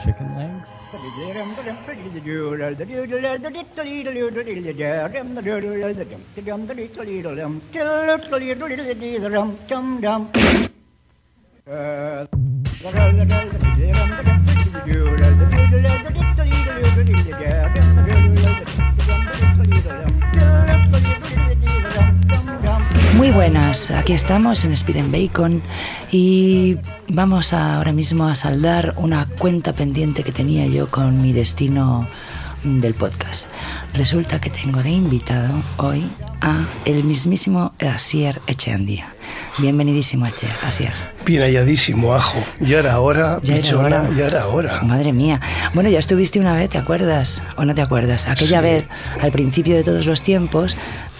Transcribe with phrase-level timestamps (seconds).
[0.00, 0.68] Chicken legs?
[23.20, 25.60] Muy buenas, aquí estamos en Speed and Bacon
[26.10, 31.34] y vamos a- ahora mismo a saldar una cuenta pendiente que tenía yo con mi
[31.34, 32.08] destino
[32.64, 33.46] del podcast.
[33.92, 36.10] Resulta que tengo de invitado hoy
[36.40, 39.12] a el mismísimo Asier Echeandía.
[39.58, 40.26] Bienvenidísimo
[40.66, 40.92] Asier.
[41.26, 42.38] Bien halladísimo, ajo.
[42.58, 44.08] Ya era hora, Ya era hora.
[44.16, 44.80] ya era hora.
[44.82, 45.42] Madre mía.
[45.74, 47.42] Bueno, ya estuviste una vez, ¿te acuerdas?
[47.56, 48.26] ¿O no te acuerdas?
[48.28, 48.64] Aquella Sí.
[48.64, 48.84] vez,
[49.20, 50.74] al principio de todos los tiempos,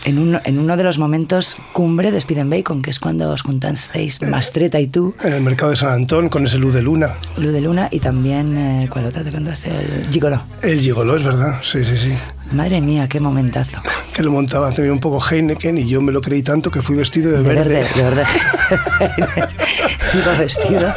[0.05, 3.31] en uno, en uno de los momentos cumbre de Speed and Bacon, que es cuando
[3.31, 6.83] os juntasteis Mastreta y tú, En el mercado de San Antón, con ese luz de
[6.83, 7.17] luna.
[7.37, 9.71] Luz de Luna, y también, eh, ¿cuál otra te contaste?
[9.71, 10.43] El Gigolo.
[10.63, 11.61] El gigoló, es verdad.
[11.63, 12.13] Sí, sí, sí.
[12.53, 13.81] Madre mía, qué momentazo.
[14.11, 16.97] Que lo montaba también un poco Heineken y yo me lo creí tanto que fui
[16.97, 17.75] vestido de, De verde.
[17.75, 18.27] verde, de verdad.
[20.15, 20.93] Iba vestido.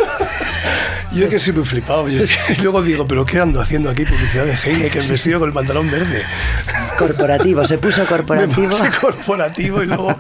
[1.14, 2.08] Yo que soy muy flipado.
[2.10, 5.54] Yo que luego digo, ¿pero qué ando haciendo aquí publicidad de Heineken vestido con el
[5.54, 6.24] pantalón verde?
[6.98, 8.70] Corporativo, se puso Me corporativo.
[8.70, 10.16] puse corporativo y luego,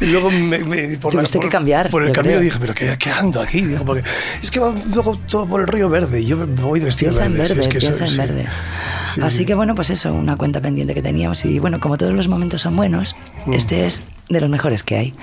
[0.00, 2.96] y luego me, me- por, Tuviste por- que cambiar, por el camino dije, ¿pero qué,
[2.98, 3.60] qué ando aquí?
[3.62, 4.02] Digo, porque
[4.42, 7.26] es que va luego todo por el río verde y yo me voy vestido Piensa
[7.26, 7.48] en verde.
[7.48, 8.46] sí, verde, es que piensa eso- en verde.
[9.14, 9.44] Sí, Así sí.
[9.46, 11.44] que bueno, pues eso, una cuenta pendiente que teníamos.
[11.44, 13.14] Y bueno, como todos los momentos son buenos,
[13.46, 13.52] Mm.
[13.54, 15.14] este es de los mejores que hay.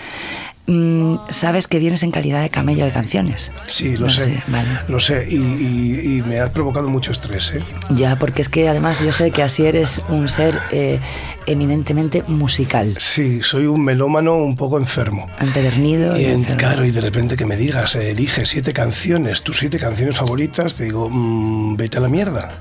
[0.67, 3.51] Mm, Sabes que vienes en calidad de camello de canciones.
[3.67, 4.69] Sí, lo No sé, vale.
[4.87, 7.51] lo sé y, y- y me ha provocado mucho estrés.
[7.55, 7.63] ¿eh?
[7.89, 10.99] Ya, porque es que además yo sé que así eres un ser eh,
[11.47, 15.27] eminentemente musical, Sí, soy un melómano un poco enfermo.
[15.39, 16.57] empedernido y, Y en- enfermo.
[16.57, 20.75] claro, y de repente que me digas, eh, elige siete canciones, tus siete canciones favoritas,
[20.75, 22.53] te digo, mm, vete a la mierda.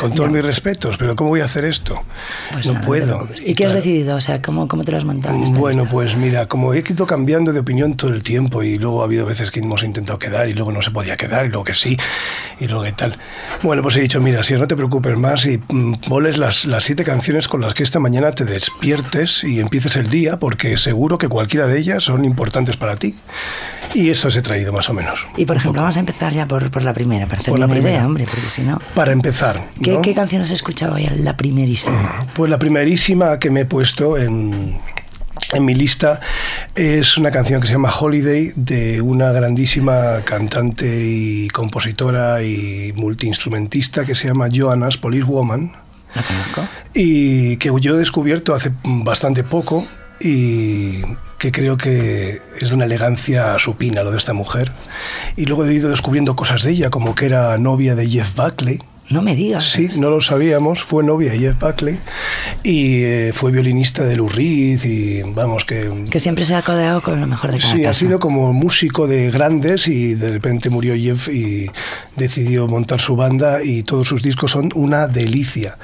[0.00, 2.02] Con todos mis respetos, pero ¿cómo voy a hacer esto?
[2.52, 3.28] Pues no nada, puedo.
[3.44, 4.16] ¿Y qué has claro, decidido?
[4.16, 5.36] O sea, ¿cómo, cómo te lo has montado?
[5.52, 5.90] Bueno, lista?
[5.92, 9.26] pues mira, como he ido cambiando de opinión todo el tiempo y luego ha habido
[9.26, 11.96] veces que hemos intentado quedar y luego no se podía quedar y luego que sí
[12.60, 13.16] y luego que tal.
[13.60, 16.84] Bueno, pues he dicho, mira, si no te preocupes más y mm, pones las, las
[16.84, 21.18] siete canciones con las que esta mañana te despiertes y empieces el día porque seguro
[21.18, 23.16] que cualquiera de ellas son importantes para ti.
[23.94, 25.26] Y eso os he traído más o menos.
[25.36, 27.66] Y por ejemplo, vamos a empezar ya por, por la primera, para hacerme Por la
[27.66, 28.06] una idea, primera.
[28.06, 28.80] hombre, porque si no...
[28.94, 30.02] Para empezar, ¿Qué, ¿no?
[30.02, 31.06] ¿Qué canción has escuchado hoy?
[31.16, 32.26] La primerísima.
[32.34, 34.78] Pues la primerísima que me he puesto en,
[35.52, 36.20] en mi lista
[36.74, 44.04] es una canción que se llama Holiday de una grandísima cantante y compositora y multiinstrumentista
[44.04, 45.72] que se llama Joanna's Police Woman
[46.14, 46.68] ¿La conozco?
[46.94, 49.86] y que yo he descubierto hace bastante poco
[50.20, 51.02] y
[51.38, 54.72] que creo que es de una elegancia supina lo de esta mujer.
[55.36, 58.80] Y luego he ido descubriendo cosas de ella, como que era novia de Jeff Buckley,
[59.10, 59.70] No me digas.
[59.70, 61.98] Sí, no lo sabíamos, fue novia de Jeff Buckley
[62.62, 66.06] y eh, fue violinista de Lou Reed y vamos que...
[66.10, 69.06] Que siempre se ha codeado con lo mejor de cada Sí, ha sido como músico
[69.06, 71.70] de grandes y de repente murió Jeff y
[72.16, 75.76] decidió montar su banda y todos sus discos son una delicia.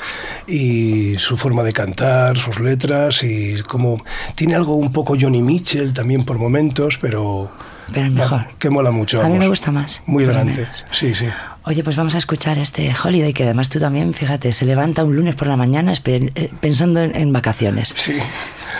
[0.46, 4.02] Y su forma de cantar, sus letras y como...
[4.34, 7.50] Tiene algo un poco Johnny Mitchell también por momentos, pero...
[7.92, 8.42] Pero el mejor.
[8.42, 9.20] bueno, que mola mucho.
[9.22, 10.02] A mí me gusta más.
[10.06, 10.84] Muy menos.
[10.92, 11.26] sí, sí.
[11.64, 15.14] Oye, pues vamos a escuchar este Holiday, que además tú también, fíjate, se levanta un
[15.14, 17.94] lunes por la mañana eh, pensando en, en vacaciones.
[17.96, 18.18] Sí,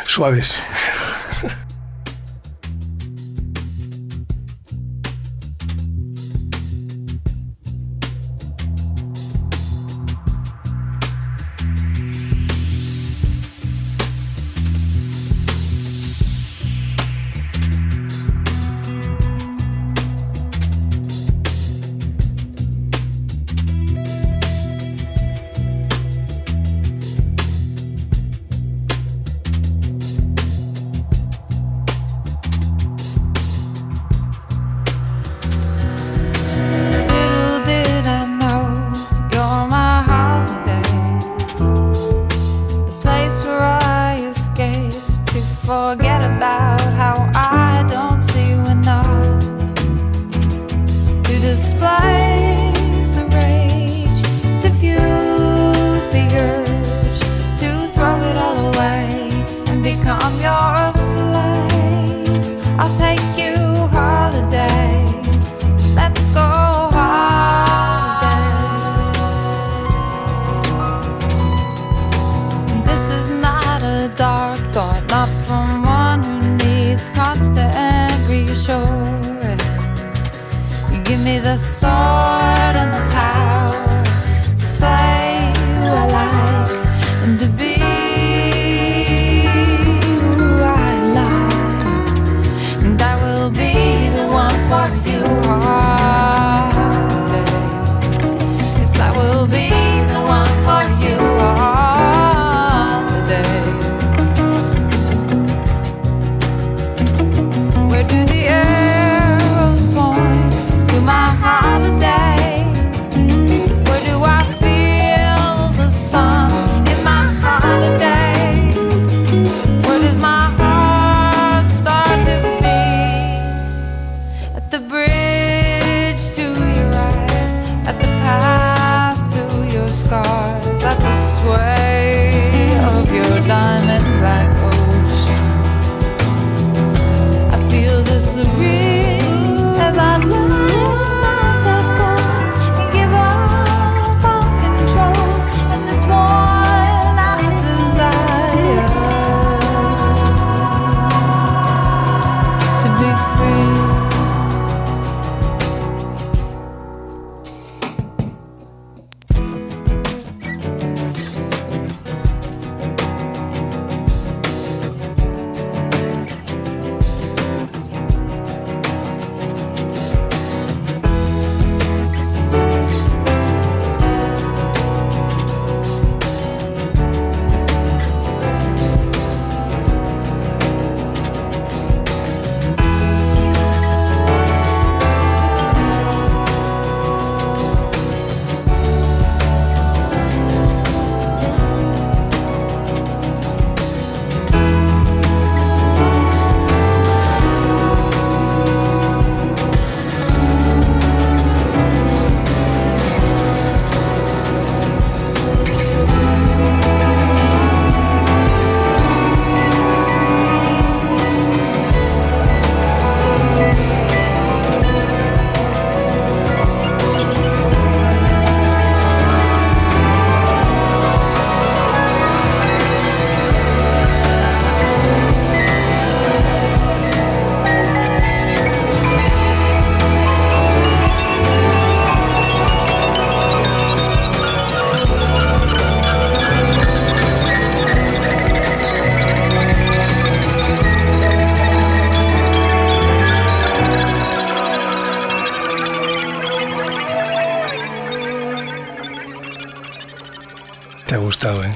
[0.06, 0.58] suaves.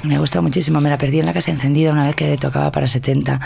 [0.05, 0.81] Me ha gustado muchísimo.
[0.81, 3.41] Me la perdí en la casa encendida una vez que tocaba para 70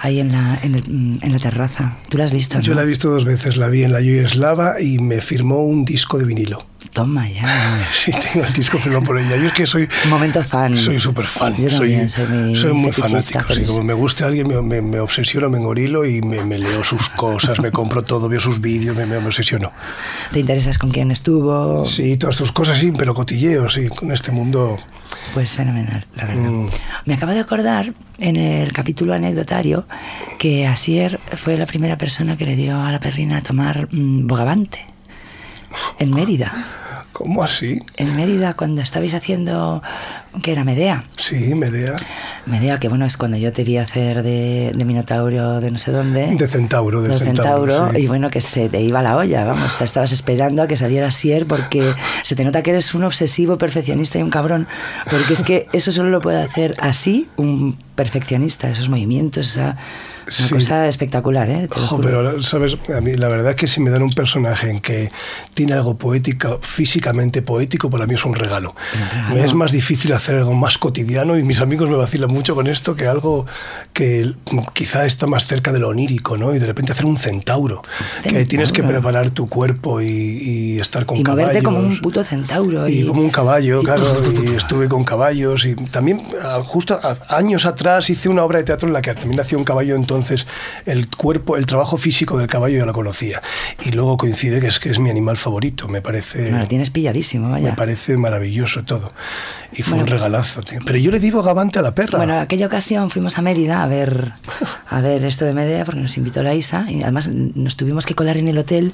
[0.00, 1.96] ahí en la, en el- en la terraza.
[2.08, 2.60] ¿Tú la has visto?
[2.60, 2.80] Yo no?
[2.80, 6.18] la he visto dos veces, la vi en la Yugoslava y me firmó un disco
[6.18, 6.66] de vinilo.
[6.92, 7.88] Toma ya.
[7.94, 9.36] Sí, tengo el disco firmado por ella.
[9.36, 9.88] Yo es que soy...
[10.08, 10.76] Momento fan.
[10.76, 11.54] Soy súper fan.
[11.56, 13.54] Yo soy muy fanático.
[13.54, 16.84] sí, como me guste alguien, me, me, me obsesiono, me engorilo y me, me leo
[16.84, 19.72] sus cosas, me compro todo, veo sus vídeos, me, me obsesiono.
[20.32, 21.84] ¿Te interesas con quién estuvo?
[21.84, 24.78] Sí, todas tus cosas, sí, pero cotilleo, sí, con este mundo.
[25.34, 26.50] Pues fenomenal, la verdad.
[26.50, 26.68] Mm.
[27.06, 29.86] Me acabo de acordar en el capítulo anecdotario
[30.38, 34.26] que Asier fue la primera persona que le dio a la perrina a tomar mm,
[34.26, 34.86] bogavante
[35.98, 36.52] en Mérida.
[37.12, 37.80] ¿Cómo así?
[37.96, 39.82] En Mérida, cuando estabais haciendo,
[40.40, 41.04] que era Medea.
[41.16, 41.94] Sí, Medea.
[42.46, 45.92] Medea, que bueno, es cuando yo te vi hacer de, de Minotauro de no sé
[45.92, 46.34] dónde.
[46.36, 48.04] De centauro, de de centauro, centauro, sí.
[48.04, 51.46] y bueno, que se te iba la olla, vamos, estabas esperando a que saliera Sier
[51.46, 54.66] porque se te nota que eres un obsesivo perfeccionista y un cabrón,
[55.10, 59.76] porque es que eso solo lo puede hacer así un perfeccionista, esos movimientos, esa
[60.24, 60.54] una Sí.
[60.54, 61.66] cosa espectacular, ¿eh?
[61.74, 62.76] Ojo, pero, ¿sabes?
[62.96, 65.10] A mí la verdad es que si me dan un personaje en que
[65.52, 68.72] tiene algo poético, físicamente poético, para mí es un regalo.
[68.94, 69.34] Un regalo.
[69.34, 72.66] Me es más difícil hacer algo más cotidiano y mis amigos me vacilan mucho con
[72.66, 73.46] esto que algo
[73.92, 74.32] que
[74.72, 76.54] quizá está más cerca de lo onírico, ¿no?
[76.54, 77.82] Y de repente hacer un centauro,
[78.22, 79.00] que tienes que Centauro.
[79.00, 82.00] preparar tu cuerpo y, y estar con y moverte como un caballos.
[82.00, 82.88] puto centauro.
[82.88, 84.04] Y, como un caballo, y- claro,
[84.46, 86.98] y estuve con caballos y también ah, justo
[87.28, 90.46] años atrás hice una obra de teatro en la que también hacía un caballo, entonces
[90.86, 93.42] el cuerpo, el trabajo físico del caballo ya lo conocía
[93.84, 96.90] y luego coincide que es que es mi animal favorito, me parece Me lo tienes
[96.90, 97.76] pilladísimo, me vaya.
[97.76, 99.12] parece maravilloso todo.
[99.74, 100.78] Y fue Bueno, un regalazo, tío.
[100.84, 102.18] Pero yo le di bogavante a la perra.
[102.18, 104.32] Bueno, aquella ocasión fuimos a Mérida a ver,
[104.88, 108.14] a ver esto de Medea porque nos invitó la Isa y además nos tuvimos que
[108.14, 108.92] colar en el hotel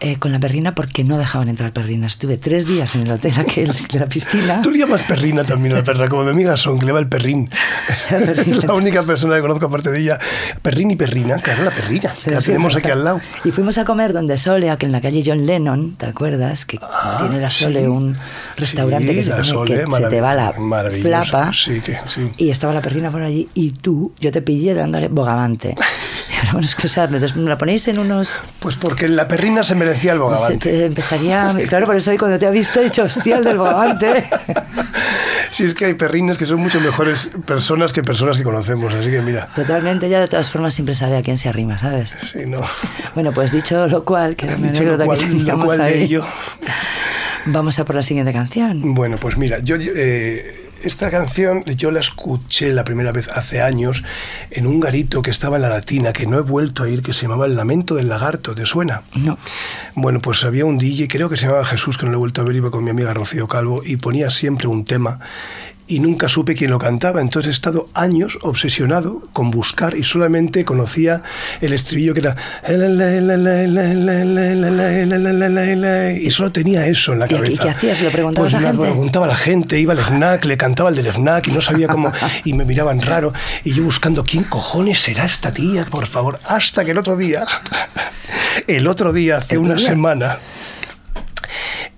[0.00, 2.12] eh, con la perrina porque no dejaban entrar perrinas.
[2.14, 4.62] Estuve tres días en el hotel aquel de la piscina.
[4.62, 6.98] Tú le llamas perrina también a la perra, como mi amiga Son, que le va
[7.00, 7.50] el perrín.
[8.10, 8.56] La perrina.
[8.58, 10.18] Es la única persona que conozco aparte de ella.
[10.62, 12.12] Perrín y perrina, claro, la perrina.
[12.24, 13.20] que La tenemos aquí al lado.
[13.44, 16.64] Y fuimos a comer donde Sole, que en la calle John Lennon, ¿te acuerdas?
[16.64, 17.86] Que Ah, tiene la Sole sí.
[17.86, 18.16] un
[18.56, 21.08] restaurante Sí, que se pone Sole, que se te va la marav- maravilloso.
[21.08, 21.52] flapa.
[21.52, 22.30] Sí, que sí.
[22.36, 25.74] Y estaba la perrina por allí y tú, yo te pillé dándole bogavante.
[26.26, 28.36] Y ahora, bueno, excusarme, entonces me la ponéis en unos...
[28.58, 30.56] Pues porque la perrina se merecía el Se bogavante.
[30.70, 31.54] te empezaría...
[31.68, 34.24] Claro, por eso hoy cuando te ha visto he dicho, hostia, el del bogavante.
[35.52, 39.08] Si es que hay perrines que son mucho mejores personas que personas que conocemos, así
[39.08, 42.12] que mira, Totalmente, ya de todas formas siempre sabe a quién se arrima, ¿sabes?
[42.32, 42.60] sí, no.
[43.14, 46.02] Bueno, pues dicho lo cual, que una Dicho lo cual, que lo cual de ahí,
[46.02, 46.24] ello.
[47.46, 48.94] Vamos a por la siguiente canción.
[48.94, 54.04] Bueno, pues mira, yo eh, esta canción yo la escuché la primera vez hace años
[54.50, 57.12] en un garito que estaba en la Latina, que no he vuelto a ir, que
[57.12, 59.02] se llamaba El Lamento del Lagarto, ¿te suena?
[59.14, 59.38] No.
[59.94, 62.42] Bueno, pues había un DJ, creo que se llamaba Jesús, que no lo he vuelto
[62.42, 65.20] a ver, iba con mi amiga Rocío Calvo y ponía siempre un tema
[65.86, 67.20] y nunca supe quién lo cantaba.
[67.20, 71.22] Entonces he estado años obsesionado con buscar y solamente conocía
[71.60, 72.36] el estribillo que era
[76.16, 77.70] y solo tenía eso en la ¿Y qué- cabeza.
[77.70, 78.00] hacías?
[78.02, 78.90] ¿Lo preguntabas Pues a nada, gente?
[78.90, 81.88] preguntaba a la gente, iba al FNAC, le cantaba el del FNAC y no sabía
[81.88, 82.12] cómo,
[82.44, 83.32] y me miraban raro,
[83.64, 86.40] y yo buscando, ¿quién cojones será esta tía, por favor?
[86.46, 87.44] Hasta que el otro día,
[88.66, 89.86] el otro día, hace ¿El una día?
[89.86, 90.38] semana,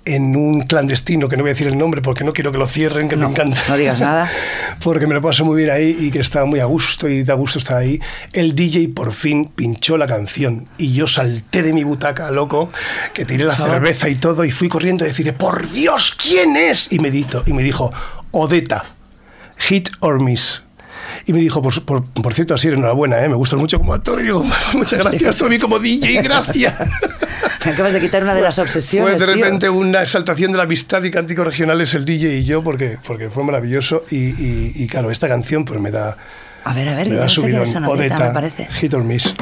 [0.06, 2.66] en un clandestino, que no voy a decir el nombre porque no quiero que lo
[2.68, 3.60] cierren, que No, me encanta.
[3.68, 4.30] no digas nada.
[4.82, 7.34] Porque me lo paso muy bien ahí y que estaba muy a gusto y da
[7.34, 8.00] gusto estar ahí.
[8.32, 12.70] El DJ por fin pinchó la canción y yo salté de mi butaca, loco,
[13.12, 16.92] que tiré la cerveza y todo y fui corriendo a decirle, por Dios, ¿quién es?
[16.92, 17.92] Y me, dito, y me dijo,
[18.30, 18.84] Odeta,
[19.56, 20.62] hit or miss.
[21.26, 23.28] Y me dijo, por, por, por cierto, así, enhorabuena, ¿eh?
[23.28, 24.20] me gustas mucho como actor.
[24.20, 24.44] Y digo,
[24.74, 26.74] muchas gracias, Tony, como DJ, gracias.
[27.64, 29.34] Me acabas de quitar una de las Fue obsesiones, de tío.
[29.34, 33.28] repente una exaltación de la amistad y cánticos regionales el DJ y yo, porque, porque
[33.28, 34.04] fue maravilloso.
[34.10, 36.16] Y, y- y claro, esta canción pues me da,
[36.62, 37.62] A ver, a ver, me da no sé subidón.
[37.62, 38.66] es Odeta, me parece.
[38.66, 39.34] hit or miss.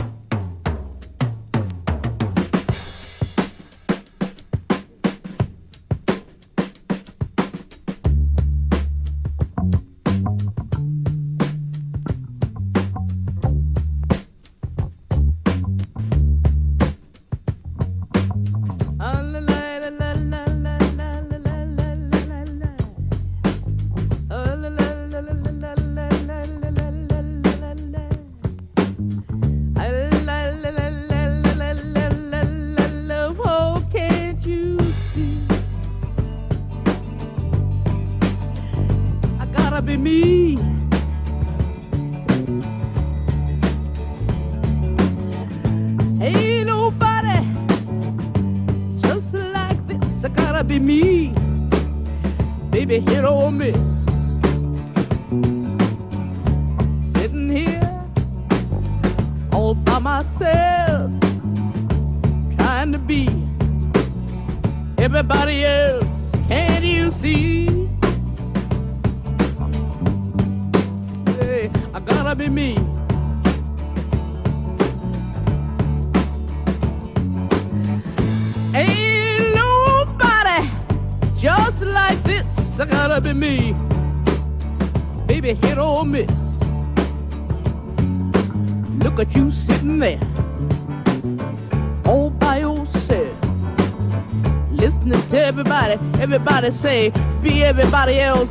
[96.64, 98.48] Everybody say, "Be everybody else."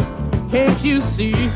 [0.51, 1.49] Can't you see?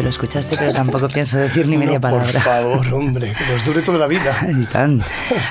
[0.00, 2.40] Dónde lo escuchaste, pero tampoco pienso decir ni media No, por palabra.
[2.40, 4.36] favor, hombre, que nos dure toda la vida.
[4.50, 5.02] Y tan.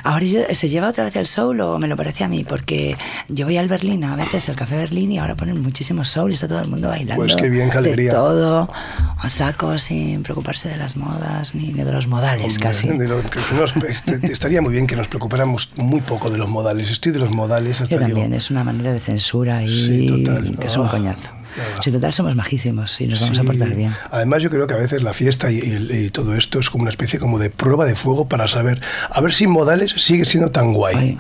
[0.04, 2.44] Ahora yo, ¿se lleva otra vez el soul o me lo parece a mí?
[2.44, 6.32] Porque yo voy al Berlín a veces, el Café Berlín, y ahora ponen muchísimo soul
[6.32, 7.22] y está todo el mundo bailando.
[7.24, 8.10] Pues qué bien, qué alegría.
[8.12, 8.70] De todo,
[9.18, 12.88] a saco, sin preocuparse de las modas ni de los modales Hombre, casi.
[12.90, 16.50] de lo que nos- este- estaría muy bien que nos preocupáramos muy poco de los
[16.50, 16.90] modales.
[16.92, 20.06] Estoy de los modales hasta Yo también, digo, es una manera de censura y Sí,
[20.08, 20.58] total.
[20.60, 21.30] que es un Ah, coñazo.
[21.68, 21.82] Claro.
[21.82, 23.48] Si total somos majísimos y nos vamos a Sí.
[23.48, 23.94] portar bien.
[24.12, 26.84] Además, yo creo que a veces la fiesta y, y- y todo esto es como
[26.84, 30.52] una especie como de prueba de fuego para saber a ver si modales sigue siendo
[30.52, 30.96] tan guay.
[30.98, 31.16] Ay,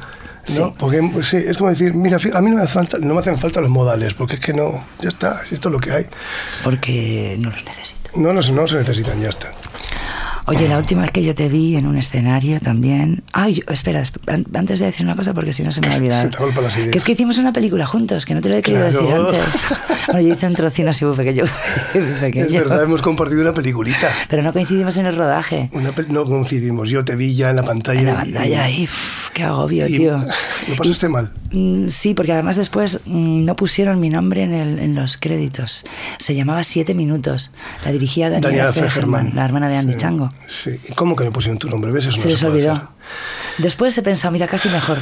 [0.58, 0.68] ¿no?
[0.70, 0.74] sí.
[0.78, 3.62] Porque sí, es como decir, mira, a mí no me, falta, no me hacen falta
[3.62, 6.06] los modales, porque es que no, ya está, esto es lo que hay.
[6.64, 8.00] Porque no los necesito.
[8.16, 9.52] No, los- no se necesitan, ya está.
[10.46, 13.24] Oye, la última vez que yo te vi en un escenario también.
[13.34, 15.88] Ay, espera, esp- an- antes voy a decir una cosa porque si no se me
[15.88, 16.30] va a olvidar.
[16.92, 19.32] Que es que hicimos una película juntos, que no te lo he querido Claro.
[19.32, 19.64] decir antes.
[20.08, 21.44] Bueno, yo hice un trocino así muy pequeño.
[21.94, 22.46] muy pequeño.
[22.48, 24.10] Es verdad, hemos compartido una peliculita.
[24.28, 25.70] Pero no coincidimos en el rodaje.
[25.72, 28.00] Una no coincidimos, yo te vi ya en la pantalla.
[28.00, 30.18] En la y- pantalla, y, uf, qué agobio, y- tío.
[30.68, 31.32] ¿Lo pasaste mal?
[31.52, 35.84] Mm, Sí, porque además después mm, no pusieron mi nombre en, el- en los créditos.
[36.18, 37.52] Se llamaba Siete Minutos.
[37.86, 39.34] La dirigía Daniela, Daniela Fegerman.
[39.36, 40.34] la hermana de Andy Sí, Chango.
[40.48, 40.80] Sí.
[40.88, 41.92] ¿Y cómo que no pusieron tu nombre?
[41.92, 42.06] ¿Ves?
[42.08, 42.90] Eso Se no les puede olvidó.
[43.58, 44.98] Después he pensado, mira, casi mejor.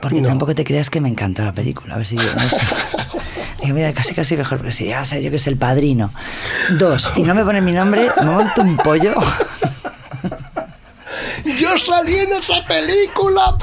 [0.00, 0.28] Porque No.
[0.28, 1.94] tampoco te creas que me encanta la película.
[1.94, 2.22] A ver si yo.
[2.34, 2.56] no sé.
[3.62, 4.58] Digo, mira, casi casi mejor.
[4.58, 6.10] Pero si ya sé yo que es el padrino.
[6.78, 7.12] Dos.
[7.16, 9.14] Y no me ponen mi nombre, me monto un pollo.
[11.58, 13.56] Yo salí en esa película.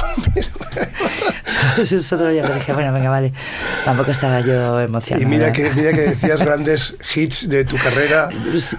[1.45, 1.91] ¿Sabes?
[1.93, 2.41] Eso otro día.
[2.43, 3.33] Pero dije, bueno, venga, vale.
[3.85, 5.23] Tampoco estaba yo emocionada.
[5.23, 8.29] y mira que, mira que decías grandes hits de tu carrera.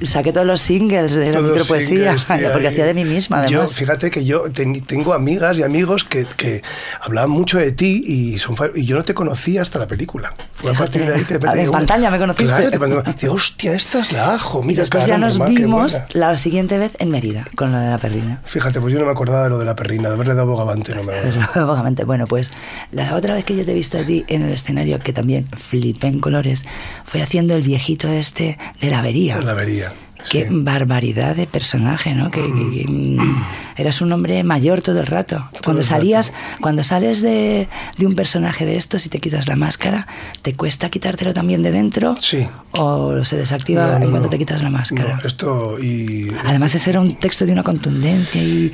[0.02, 2.16] Saqué todos los singles de la micropoesía.
[2.52, 3.74] porque y- hacía de mí misma, Yo, además.
[3.74, 6.62] fíjate que yo ten- tengo amigas y amigos que, que
[7.00, 10.32] hablaban mucho de ti y, son, y yo no te conocía hasta la película.
[10.54, 12.48] Fue a partir de ahí que Ah, en pantalla me conociste.
[12.54, 14.62] Claro, te digo, hostia, esta es la ajo.
[14.62, 16.06] Mira, Después ya caramba, nos ma, qué vimos buena".
[16.12, 18.40] la siguiente vez en Mérida, con lo de la perrina.
[18.44, 20.94] Fíjate, pues yo no me acordaba de lo de la perrina, de haberle dado bogavante,
[20.94, 21.66] no me acuerdo.
[21.66, 22.04] Vagamente.
[22.04, 22.50] Bueno, pues
[22.90, 25.46] la otra vez que yo te he visto a ti en el escenario, que también
[25.46, 26.64] flipé en colores,
[27.04, 29.42] fue haciendo el viejito este de la avería.
[29.42, 29.92] La vería.
[30.28, 30.48] Qué sí.
[30.50, 32.30] barbaridad de personaje, ¿no?
[32.30, 33.44] Que, que- que, mm,
[33.76, 35.48] eras un hombre mayor todo el rato.
[35.64, 36.58] Cuando salías, rato.
[36.60, 40.06] cuando sales de, de un personaje de estos y te quitas la máscara,
[40.42, 42.14] ¿te cuesta quitártelo también de dentro?
[42.20, 42.46] Sí.
[42.72, 45.16] ¿O se desactiva No, no, en cuanto te quitas la máscara?
[45.20, 46.30] No, esto y.
[46.44, 48.72] Además, ese era un texto de una contundencia y.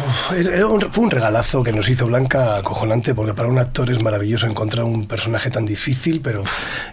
[0.00, 4.46] Uf, fue un regalazo que nos hizo Blanca acojonante, porque para un actor es maravilloso
[4.46, 6.42] encontrar un personaje tan difícil, pero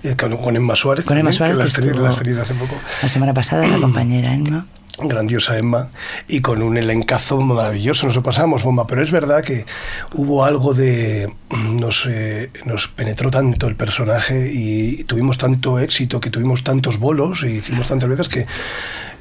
[0.04, 1.06] eh, con, con Emma Suárez.
[1.06, 2.76] Con Emma Suárez, que que has tenido- estuvo- la has tenido hace poco.
[3.08, 4.66] La semana pasada, la compañera Emma.
[5.02, 5.88] grandiosa Emma
[6.28, 9.66] y con un elencazo maravilloso nos lo pasamos bomba pero es verdad que
[10.16, 16.30] hubo algo de nos eh, nos penetró tanto el personaje y tuvimos tanto éxito que
[16.30, 18.46] tuvimos tantos bolos y hicimos tantas veces que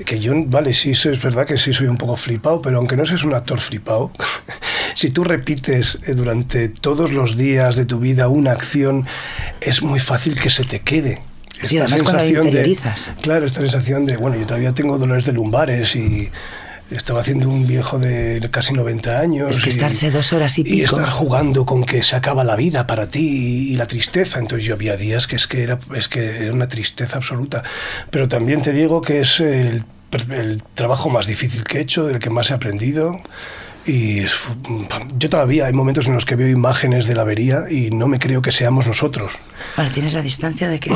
[0.05, 3.07] que yo vale sí es verdad que sí soy un poco flipado pero aunque no
[3.07, 4.11] seas un actor flipado
[4.97, 9.07] si tú repites eh, durante todos los días de tu vida una acción
[9.61, 11.23] es muy fácil que se te quede
[11.63, 13.11] Sí, además cuando sensación de- interiorizas.
[13.23, 16.29] Claro, esta sensación de, bueno, yo todavía tengo dolores de lumbares y
[16.91, 19.51] estaba haciendo un viejo de casi 90 años.
[19.51, 20.85] Es que y- estarse dos horas y Y pico.
[20.85, 23.21] estar jugando con que se acaba la vida para ti
[23.69, 24.39] y, y la tristeza.
[24.39, 27.63] Entonces yo había días que es que era, es que era una tristeza absoluta.
[28.11, 29.83] Pero también te digo que es el,
[30.31, 33.21] el trabajo más difícil que he hecho, del que más he aprendido.
[33.87, 34.35] Y es-
[35.19, 38.19] yo todavía hay momentos en los que veo imágenes de la avería y no me
[38.19, 39.33] creo que seamos nosotros.
[39.77, 40.91] Bueno, tienes la distancia de que.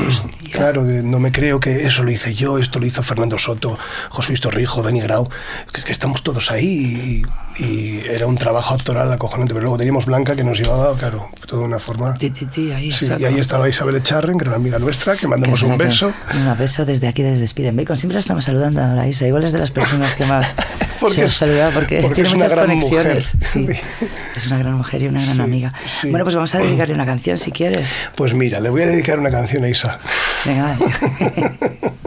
[0.51, 3.79] Claro, de- no me creo que eso lo hice yo, esto lo hizo Fernando Soto,
[4.09, 5.29] José Luis Torrijo, Dani Grau,
[5.73, 6.67] que, es que estamos todos ahí.
[6.71, 7.23] y
[7.59, 11.79] era un trabajo actoral acojonante, pero luego teníamos Blanca que nos llevaba, claro, toda una
[11.79, 12.15] forma...
[12.15, 15.17] Ti, ti, ti, ahí, Sí, y ahí estaba Isabel Echarren, que era una amiga nuestra,
[15.17, 16.13] que mandamos un la que- beso.
[16.35, 17.97] Un beso desde aquí, desde Speed and Bacon.
[17.97, 19.27] Siempre la estamos saludando a la Isa.
[19.27, 20.55] Igual es de las personas que más
[21.01, 23.33] Porque se os es- saluda porque, porque tiene muchas conexiones.
[23.43, 23.67] Sí.
[24.37, 25.73] Es una gran mujer y una gran Sí, amiga.
[26.05, 27.91] Bueno, pues vamos a dedicarle una canción si quieres.
[28.15, 29.99] Pues mira, le voy a dedicar una canción a Isa.
[30.47, 31.53] Venga, dale.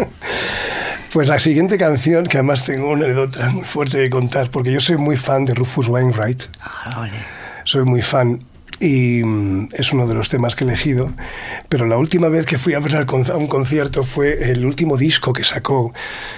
[1.13, 4.79] Pues la siguiente canción, que además tengo una anécdota muy fuerte de contar, porque yo
[4.79, 7.13] soy muy fan de Rufus Wainwright, Ah, vale.
[7.65, 8.43] soy muy fan
[8.79, 11.11] y mm, es uno de los temas que he elegido,
[11.69, 15.33] pero la última vez que fui a ver a un concierto fue el último disco
[15.33, 15.93] que sacó,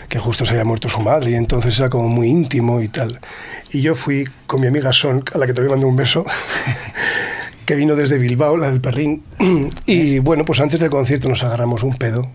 [0.09, 3.19] que justo se había muerto su madre y entonces era como muy íntimo y tal.
[3.71, 6.25] Y yo fui con mi amiga Son, a la que también mandé un beso,
[7.65, 9.23] que vino desde Bilbao, la del perrín,
[9.85, 12.27] y bueno, pues antes del concierto nos agarramos un pedo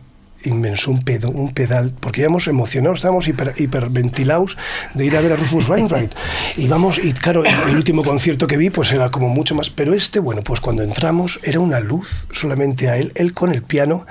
[0.44, 4.56] inmenso, un pedo, un pedal, porque íbamos emocionados, estábamos hiper, hiperventilados
[4.94, 6.12] de ir a ver a Rufus Wainwright.
[6.56, 9.70] Y vamos, y claro, el, último concierto que vi, pues era como mucho más.
[9.70, 13.62] Pero este, bueno, pues cuando entramos era una luz solamente a él, él con el
[13.62, 14.06] piano,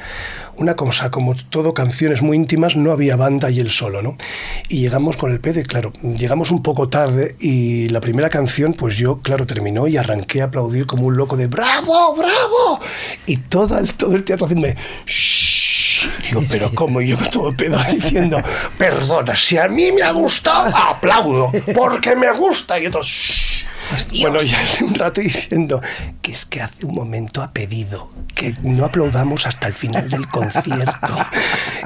[0.57, 4.17] una cosa, como todo, canciones muy íntimas, no había banda y él solo, ¿no?
[4.67, 8.97] Y llegamos con el y claro, llegamos un poco tarde y la primera canción, pues
[8.97, 12.79] yo, claro, terminó y arranqué a aplaudir como un loco de ¡Bravo, bravo!
[13.25, 15.68] Y todo el, todo el teatro haciéndome "Shh".
[16.29, 17.01] Yo, pero ¿cómo?
[17.01, 18.41] Y yo todo pedo diciendo,
[18.77, 22.79] perdona, si a mí me ha gustado, aplaudo, porque me gusta.
[22.79, 23.07] Y otros,
[24.11, 24.21] "Shh".
[24.21, 25.81] bueno, ya hace un rato diciendo
[26.21, 30.27] que es que hace un momento ha pedido que no aplaudamos hasta el final del
[30.27, 31.17] concierto.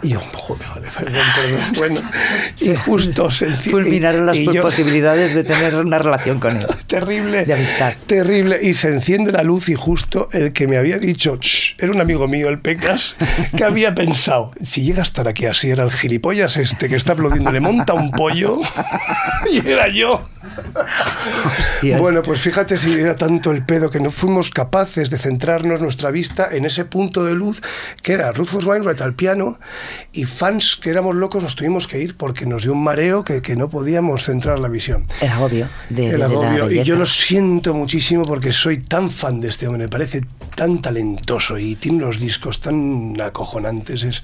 [0.02, 1.74] Y yo, joder, vale, perdón, perdón.
[1.78, 2.02] Bueno,
[2.62, 3.30] y justo
[3.70, 6.68] Fulminaron las yo- posibilidades de tener una relación con él.
[6.88, 7.46] Terrible.
[7.46, 7.94] De amistad.
[8.08, 8.60] Terrible.
[8.62, 11.39] Y se enciende la luz y justo el que me había dicho,
[11.78, 13.16] era un amigo mío, el Pecas,
[13.58, 17.13] que había pensado, si llega a estar aquí así, era el gilipollas este que está
[17.13, 18.60] aplaudiendo, le monta un pollo
[19.52, 20.22] y era yo.
[21.99, 26.12] Bueno, pues fíjate si era tanto el pedo que no fuimos capaces de centrarnos nuestra
[26.12, 27.62] vista en ese punto de luz
[28.01, 29.60] que era Rufus Wainwright al piano
[30.12, 33.41] y fans que éramos locos nos tuvimos que ir porque nos dio un mareo que,
[33.41, 35.06] que no podíamos centrar la visión.
[35.21, 36.71] El agobio de, de- El de la agobio.
[36.71, 40.21] Y yo lo siento muchísimo porque soy tan fan de este hombre, me parece
[40.56, 44.03] tan talentoso y tiene unos discos tan acojonantes.
[44.03, 44.23] Es...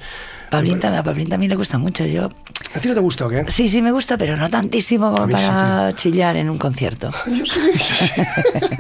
[0.50, 2.06] Pablín, tam- a Pablín también le gusta mucho.
[2.06, 2.30] Yo,
[2.76, 3.46] ¿A ti no te gusta o qué?
[3.48, 7.12] sí, sí me gusta, pero no tantísimo A como sí, para chillar en un concierto.
[7.28, 8.22] Yo sí, yo sí.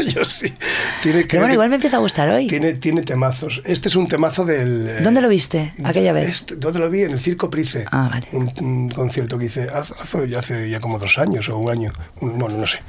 [0.16, 0.54] yo sí.
[1.02, 2.48] Tiene, Pero bueno, que igual me empieza a gustar hoy.
[2.48, 3.62] tiene, tiene temazos.
[3.66, 4.88] Este es un temazo del...
[4.90, 6.30] eh, ¿Dónde lo viste aquella vez?
[6.30, 7.04] Este, ¿Dónde lo vi?
[7.04, 7.86] En el Circo Price.
[7.92, 8.28] Ah, vale.
[8.32, 9.94] Un, un concierto que hice hace,
[10.38, 11.94] hace ya, como dos años o un año.
[12.22, 12.80] No, no, no sé.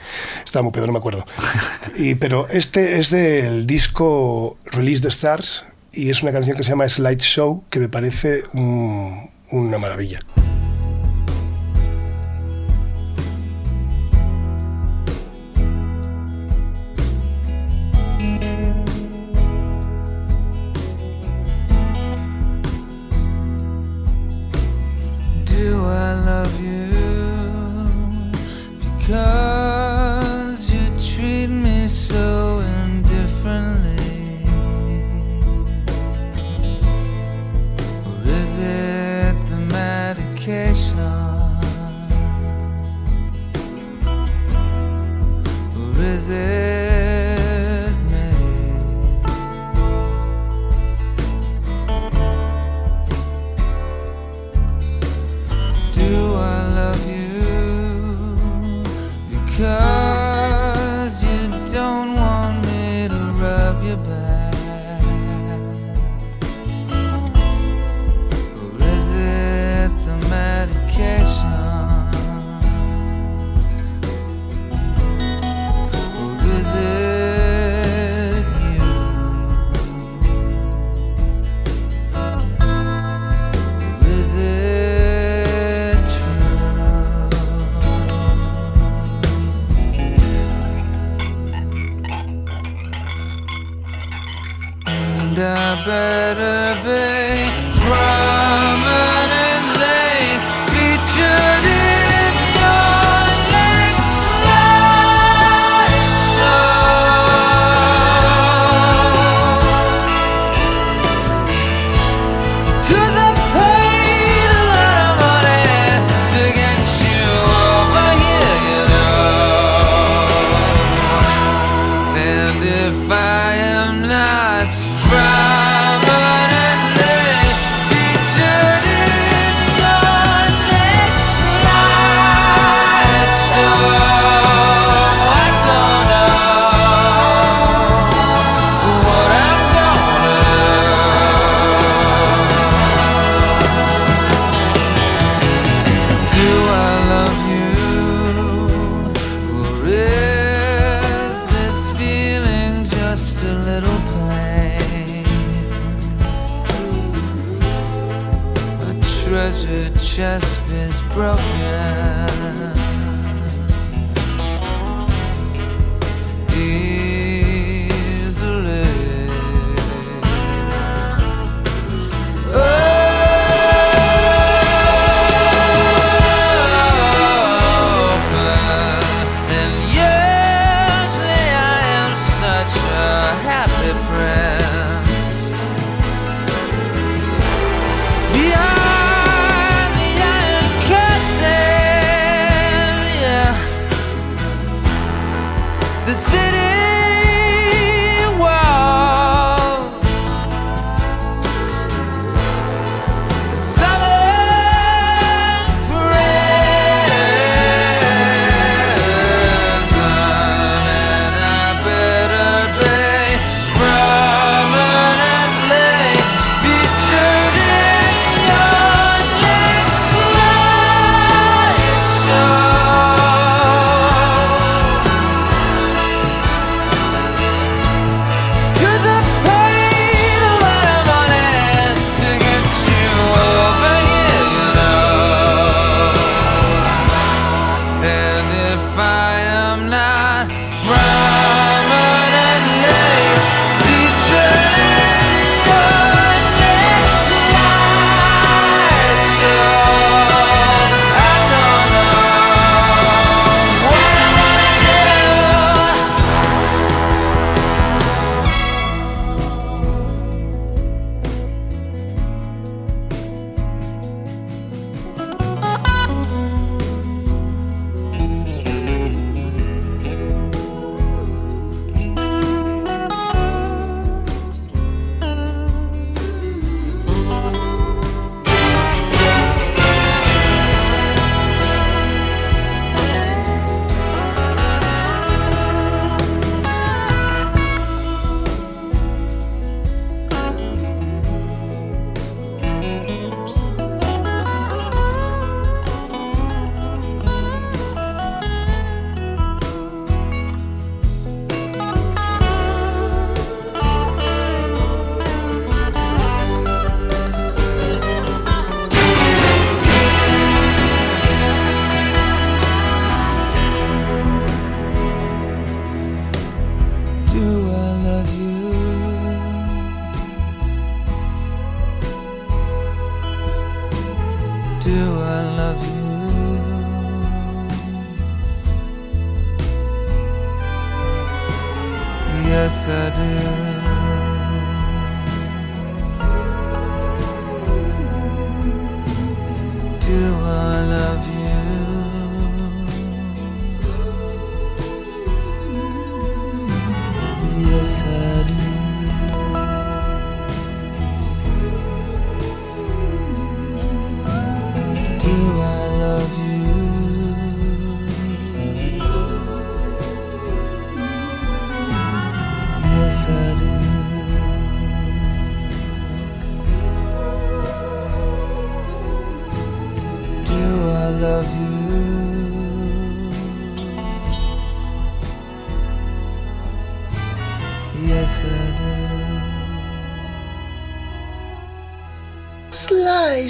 [0.44, 1.26] Estaba muy pedo, no me acuerdo.
[1.96, 6.70] Y, pero este es del disco Release the Stars y es una canción que se
[6.70, 10.20] llama Slide Show que me parece un- una maravilla.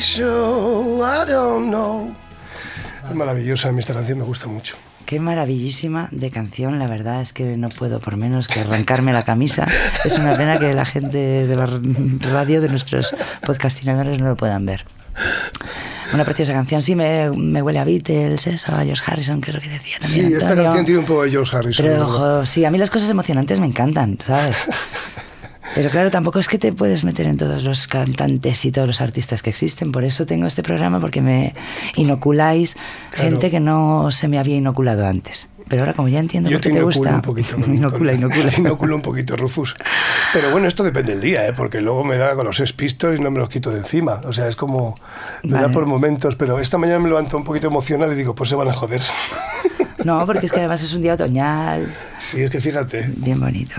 [0.01, 2.15] I don't know.
[3.09, 4.77] Es maravillosa, a mí esta canción me gusta mucho.
[5.05, 9.25] Qué maravillísima de canción, la verdad es que no puedo por menos que arrancarme la
[9.25, 9.67] camisa.
[10.05, 11.67] Es una pena que la gente de la
[12.31, 14.85] radio, de nuestros podcastinadores, no lo puedan ver.
[16.15, 19.55] Una preciosa canción, sí, me, me huele a Beatles, eso, a George Harrison, que es
[19.57, 20.27] lo que decía también.
[20.29, 20.65] Sí, esta Antonio.
[20.65, 21.85] canción tiene un poco de George Harrison.
[21.87, 24.57] Pero, ojo, sí, a mí las cosas emocionantes me encantan, ¿sabes?
[25.75, 29.01] Pero claro, tampoco es que te puedes meter en todos los cantantes y todos los
[29.01, 29.93] artistas que existen.
[29.93, 31.55] Por eso tengo este programa, porque me
[31.97, 32.77] inoculáis
[33.11, 33.31] Claro.
[33.31, 35.49] gente que no se me había inoculado antes.
[35.69, 37.55] Pero ahora, como ya entiendo Yo por te qué te gusta, un poquito.
[37.61, 38.53] con- inocula, con- inocula.
[38.59, 39.77] inoculo un poquito, Rufus.
[40.33, 41.53] Pero bueno, esto depende del día, ¿eh?
[41.57, 44.21] porque luego me da con los Sex Pistols y no me los quito de encima.
[44.27, 44.97] O sea, es como...
[45.45, 45.73] Me da Vale.
[45.75, 48.69] por momentos, pero esta mañana me levanto un poquito emocional y digo, pues se van
[48.69, 49.03] a joder.
[50.03, 51.87] No, porque es que además es un día otoñal,
[52.21, 53.75] Sí, es que fíjate, bien bonito.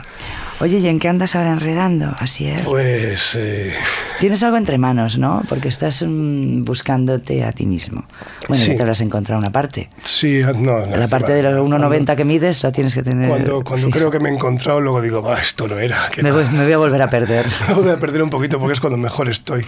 [0.62, 2.62] Oye, ¿y en qué andas ahora enredando, así es?
[2.62, 3.74] pues eh,
[4.20, 5.42] Tienes algo entre manos, ¿no?
[5.50, 8.06] Porque estás mm, buscándote a ti mismo.
[8.48, 8.70] Bueno, Sí.
[8.72, 9.90] ya te habrás encontrado una parte.
[10.04, 13.28] sí, ah, no, no, La parte de los 1,90 que mides la tienes que tener.
[13.30, 13.98] Cuando, cuando fija.
[13.98, 15.98] creo que me he encontrado, luego digo, va, esto no era.
[16.12, 16.44] que me, va".
[16.44, 17.46] voy, me voy a volver a perder.
[17.76, 19.66] Voy a perder un poquito porque es cuando mejor estoy.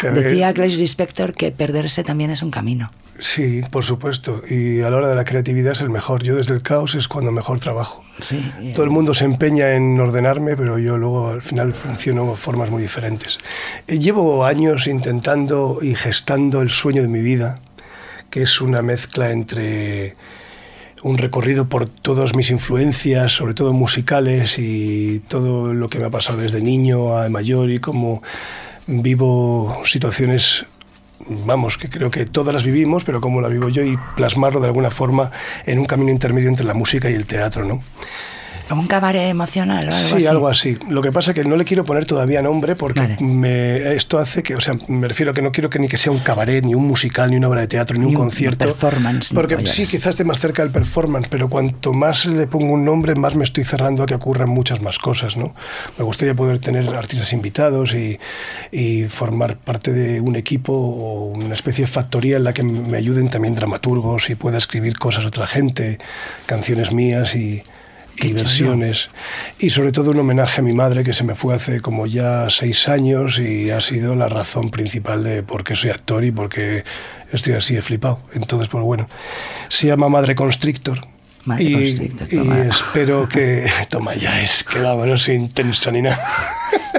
[0.00, 2.90] Que Decía Clarice Lispector que perderse también es un camino.
[3.18, 4.42] Sí, por supuesto.
[4.48, 6.22] Y a la hora de la creatividad es el mejor.
[6.22, 8.03] Yo desde el caos es cuando mejor trabajo.
[8.20, 8.72] Sí.
[8.74, 12.70] Todo el mundo se empeña en ordenarme, pero yo luego al final funciono de formas
[12.70, 13.38] muy diferentes.
[13.86, 17.60] Eh, Llevo años intentando y gestando el sueño de mi vida,
[18.30, 20.14] que es una mezcla entre
[21.02, 26.10] un recorrido por todas mis influencias, sobre todo musicales y todo lo que me ha
[26.10, 28.22] pasado desde niño a mayor y cómo
[28.86, 30.64] vivo situaciones
[31.28, 34.66] vamos, que creo que todas las vivimos, pero cómo las vivo yo y plasmarlo de
[34.66, 35.30] alguna forma
[35.66, 37.80] en un camino intermedio entre la música y el teatro, ¿no?
[38.68, 40.26] Como un cabaret emocional o algo sí, así.
[40.26, 40.78] algo así.
[40.88, 43.16] Lo que pasa es que no le quiero poner todavía nombre porque Vale.
[43.20, 45.96] me, esto hace que, o sea, me refiero a que no quiero que ni que
[45.98, 48.22] sea un cabaret, ni un musical, ni una obra de teatro, ni, Ni un un
[48.28, 48.64] concierto.
[48.64, 52.84] performance, Porque sí, quizás esté más cerca del performance, pero cuanto más le pongo un
[52.84, 55.54] nombre, más me estoy cerrando a que ocurran muchas más cosas, ¿no?
[55.98, 58.18] Me gustaría poder tener artistas invitados y,
[58.72, 62.96] y formar parte de un equipo o una especie de factoría en la que me
[62.96, 65.98] ayuden también dramaturgos y pueda escribir cosas a otra gente,
[66.46, 67.62] canciones mías y,
[68.16, 69.10] Qué y versiones.
[69.58, 72.48] Y sobre todo un homenaje a mi madre que se me fue hace como ya
[72.50, 76.48] seis años y ha sido la razón principal de por qué soy actor y por
[76.48, 76.84] qué
[77.32, 78.20] estoy así de flipado.
[78.34, 79.06] Entonces, pues bueno,
[79.68, 81.06] se llama Madre Constrictor.
[81.44, 82.60] Madre y, Constrictor, y toma.
[82.60, 83.66] espero que...
[83.90, 86.24] Toma ya, es que vamos, no soy intenso ni nada.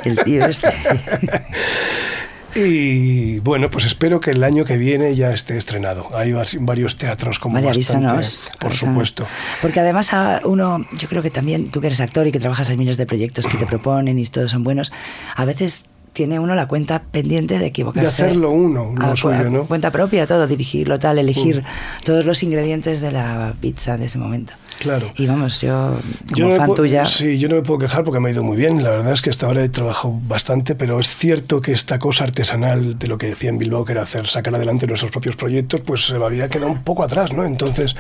[0.04, 0.70] El tío este.
[2.56, 6.10] Y bueno, pues espero que el año que viene ya esté estrenado.
[6.16, 8.46] Hay varios teatros como Vale, bastante, avísanos.
[8.60, 8.94] por avísanos.
[8.94, 9.28] supuesto.
[9.62, 12.70] Porque además a uno, yo creo que también tú que eres actor y que trabajas
[12.70, 14.94] en miles de proyectos que te proponen y todos son buenos,
[15.36, 18.24] a veces tiene uno la cuenta pendiente de equivocarse.
[18.24, 19.66] De hacerlo uno, lo a, suyo, ¿no?
[19.66, 21.62] cuenta propia, todo, dirigirlo, tal, elegir
[22.06, 24.54] todos los ingredientes de la pizza de ese momento.
[24.80, 25.14] Claro.
[25.18, 28.04] Y vamos, yo, como Yo no, fan puedo, tuya, sí, yo no me puedo quejar
[28.04, 28.84] porque me ha ido muy bien.
[28.84, 32.26] La verdad es que hasta ahora he trabajado bastante, pero es cierto que esta cosa
[32.26, 35.82] artesanal de lo que decía en Bilbao, que era hacer sacar adelante nuestros propios proyectos,
[35.82, 37.46] pues se había quedado un poco atrás, ¿no?
[37.46, 37.96] Entonces,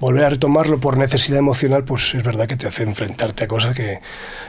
[0.00, 3.74] volver a retomarlo por necesidad emocional, pues es verdad que te hace enfrentarte a cosas
[3.74, 4.00] que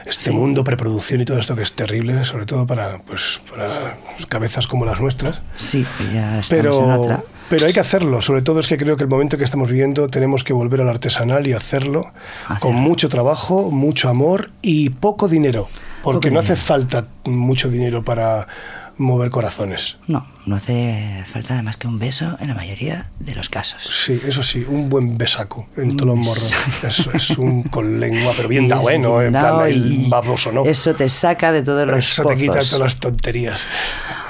[0.06, 3.96] este mundo, preproducción y todo esto que es terrible, sobre todo para, pues, para
[4.28, 5.40] cabezas como las nuestras.
[5.56, 7.22] sí, ya estamos en Pero, otra.
[7.50, 8.22] Pero hay que hacerlo.
[8.22, 10.88] Sobre todo es que creo que el momento que estamos viviendo tenemos que volver al
[10.88, 12.12] artesanal y hacerlo
[12.46, 12.60] Hacer.
[12.60, 15.66] con mucho trabajo, mucho amor y poco dinero.
[16.02, 18.46] Porque Poco no hace falta mucho dinero para
[19.00, 19.96] mover corazones.
[20.06, 23.90] No, no hace falta además que un beso en la mayoría de los casos.
[24.04, 26.54] Sí, eso sí, un buen besaco en todos los morros.
[26.84, 29.26] Eso es un con lengua, pero bien dado, es ¿eh?
[29.26, 30.64] En plan el baboso, ¿no?
[30.64, 33.66] Eso te saca de todos los Eso te quita todas las tonterías.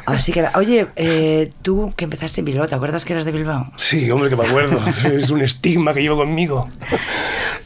[0.07, 3.71] Así que, oye, eh, tú que empezaste en Bilbao, ¿te acuerdas que eras de Bilbao?
[3.77, 4.81] Sí, hombre, que me acuerdo.
[5.05, 6.69] es un estigma que llevo conmigo.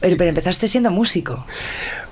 [0.05, 1.47] Pero, pero empezaste siendo músico,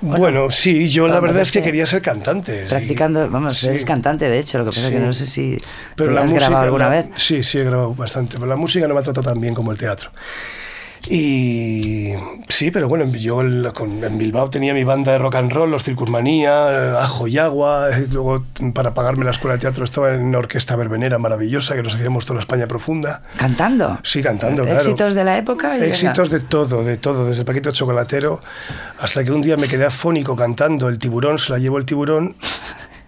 [0.01, 2.63] Bueno, sí, yo la verdad es que quería ser cantante.
[2.65, 2.69] sí.
[2.69, 3.67] practicando, vamos, Sí.
[3.67, 5.57] eres cantante de hecho, lo que pasa es que no sé si
[5.95, 7.05] Pero te la has música, grabado alguna la- vez.
[7.15, 8.35] Sí, sí, he grabado bastante.
[8.37, 10.09] Pero la música no me ha tratado tan bien como el teatro.
[11.09, 12.13] Y
[12.47, 16.67] sí, pero bueno, yo en Bilbao tenía mi banda de rock and roll, los Circusmanía,
[16.71, 17.89] eh, Ajo y Agua.
[17.99, 21.83] y Luego, para pagarme la escuela de teatro, estaba en una orquesta verbenera maravillosa que
[21.83, 23.21] nos hacíamos toda la España profunda.
[23.37, 23.99] Cantando.
[24.03, 24.77] Sí, cantando, claro.
[24.77, 25.77] Éxitos de la época.
[25.77, 25.83] y.
[25.83, 28.39] Éxitos de todo, de todo, desde el paquete chocolatero
[28.99, 32.35] hasta que un día me quedé afónico cantando El tiburón, se la llevó el tiburón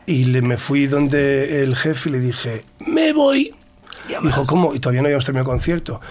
[0.05, 3.55] y le, me fui donde el jefe y le dije, me voy.
[4.21, 4.75] Dijo, ¿cómo?
[4.75, 6.01] Y todavía no habíamos terminado el concierto.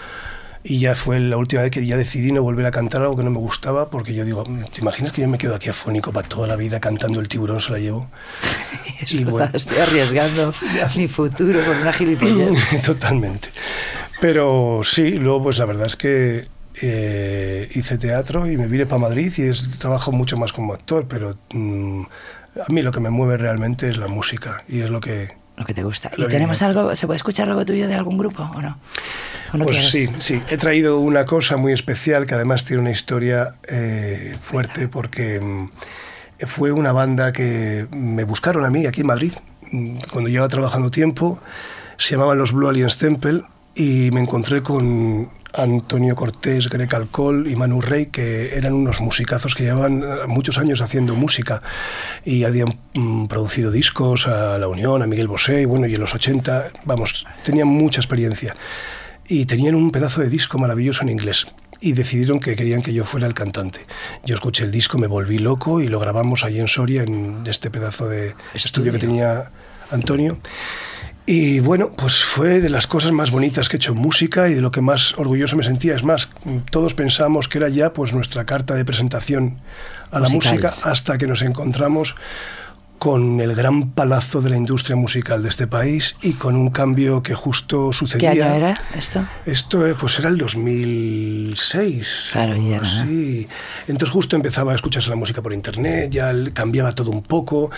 [0.67, 3.23] Y ya fue la última vez que ya decidí no volver a cantar algo que
[3.23, 6.11] no me gustaba, porque yo digo, "Mm, ¿te imaginas que yo me quedo aquí afónico
[6.11, 8.09] para toda la vida cantando El tiburón se la llevó?
[9.11, 10.55] y bueno, Estoy arriesgando
[10.97, 12.57] mi futuro con una gilipollez.
[12.83, 13.51] Totalmente.
[14.23, 16.47] Pero sí, luego pues la verdad es que
[16.81, 21.05] eh, hice teatro y me vine para Madrid y es, trabajo mucho más como actor,
[21.07, 22.03] pero mm,
[22.67, 25.44] a mí lo que me mueve realmente es la música y es lo que...
[25.57, 26.11] Lo que te gusta.
[26.17, 28.79] Lo ¿Y tenemos algo, se puede escuchar algo tuyo de algún grupo o no?
[29.53, 29.91] ¿O no pues quieres?
[29.93, 34.89] sí, sí, he traído una cosa muy especial que además tiene una historia eh, fuerte
[34.89, 35.69] porque mm,
[36.47, 39.33] fue una banda que me buscaron a mí aquí en Madrid
[39.71, 41.39] mm, cuando llevaba trabajando tiempo,
[41.99, 43.43] se llamaban los Blue Aliens Temple
[43.77, 49.55] y me encontré con Antonio Cortés, Greg Alcohol y Manu Rey, que eran unos musicazos
[49.55, 51.63] que llevaban eh, muchos años haciendo música
[52.25, 56.01] y habían mm, producido discos a La Unión, a Miguel Bosé, y bueno, y en
[56.01, 58.57] los 80, vamos, tenían mucha experiencia
[59.27, 61.47] y tenían un pedazo de disco maravilloso en inglés.
[61.81, 63.81] y decidieron que querían que yo fuera el cantante.
[64.25, 67.71] Yo escuché el disco, me volví loco y lo grabamos allí en Soria, en este
[67.71, 69.51] pedazo de estudio, que tenía
[69.91, 70.39] Antonio.
[71.27, 74.55] Y bueno, pues fue de las cosas más bonitas que he hecho en música y
[74.55, 75.97] de lo que más orgulloso me sentía.
[75.97, 76.29] Es más,
[76.71, 79.59] todos pensamos que era ya pues nuestra carta de presentación
[80.11, 82.15] a la música hasta que nos encontramos
[82.99, 87.23] con el gran palazo de la industria musical de este país y con un cambio
[87.23, 88.31] que justo ¿Qué sucedía.
[88.31, 89.27] año era esto?
[89.45, 92.31] Esto eh, pues era el 2006.
[92.33, 93.05] Claro, ya era.
[93.05, 93.47] Sí.
[93.89, 97.71] Entonces justo empezaba a escucharse la música por internet, ya cambiaba todo un poco,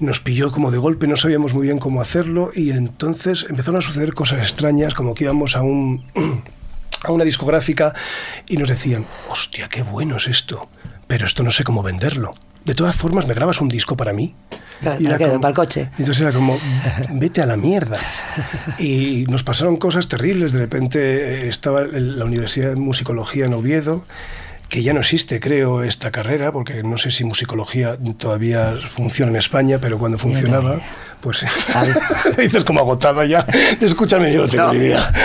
[0.00, 3.82] nos pilló como de golpe, no sabíamos muy bien cómo hacerlo y entonces empezaron a
[3.82, 6.02] suceder cosas extrañas, como que íbamos a un
[7.04, 7.94] a una discográfica
[8.48, 10.68] y nos decían, hostia, qué bueno es esto,
[11.06, 12.32] pero esto no sé cómo venderlo.
[12.64, 14.34] De todas formas, ¿me grabas un disco para mí?
[14.80, 15.88] Claro, Y ¿para era como- ¿Para el coche?
[15.98, 16.58] entonces era como,
[17.10, 17.98] vete a la mierda.
[18.78, 20.52] Y nos pasaron cosas terribles.
[20.52, 24.04] De repente eh, estaba en la Universidad de Musicología en Oviedo,
[24.68, 29.36] que ya no existe, creo, esta carrera, porque no sé si musicología todavía funciona en
[29.36, 30.80] España, pero cuando funcionaba,
[31.20, 31.44] pues
[32.38, 33.46] dices como agotada ya.
[33.80, 34.72] Escúchame, yo no tengo No.
[34.72, 35.12] ni idea.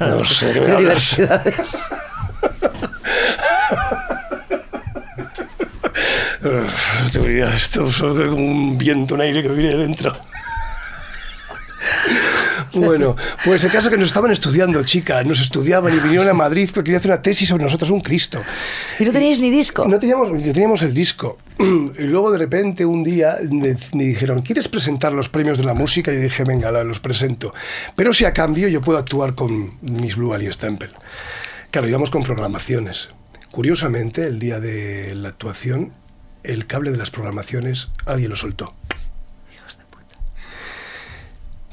[0.00, 0.68] No sé, ¿qué me
[6.42, 10.16] Ni idea, esto es como un viento, un aire que viene de dentro.
[12.74, 16.32] Bueno, pues el caso es que nos estaban estudiando, chicas, nos estudiaban y vinieron a
[16.32, 18.40] Madrid porque querían hacer una tesis sobre nosotros, un Cristo.
[18.98, 19.86] ¿Y no teníais ni disco?
[19.86, 21.38] No teníamos, no teníamos el disco.
[21.58, 25.74] Y luego de repente un día me, me dijeron, ¿quieres presentar los premios de la
[25.74, 26.12] música?
[26.12, 27.52] Y dije, venga, los presento.
[27.94, 30.90] Pero si a cambio yo puedo actuar con Miss Blue y Stempel.
[31.70, 33.10] Claro, íbamos con programaciones.
[33.50, 35.92] Curiosamente, el día de la actuación,
[36.44, 38.74] el cable de las programaciones, alguien lo soltó.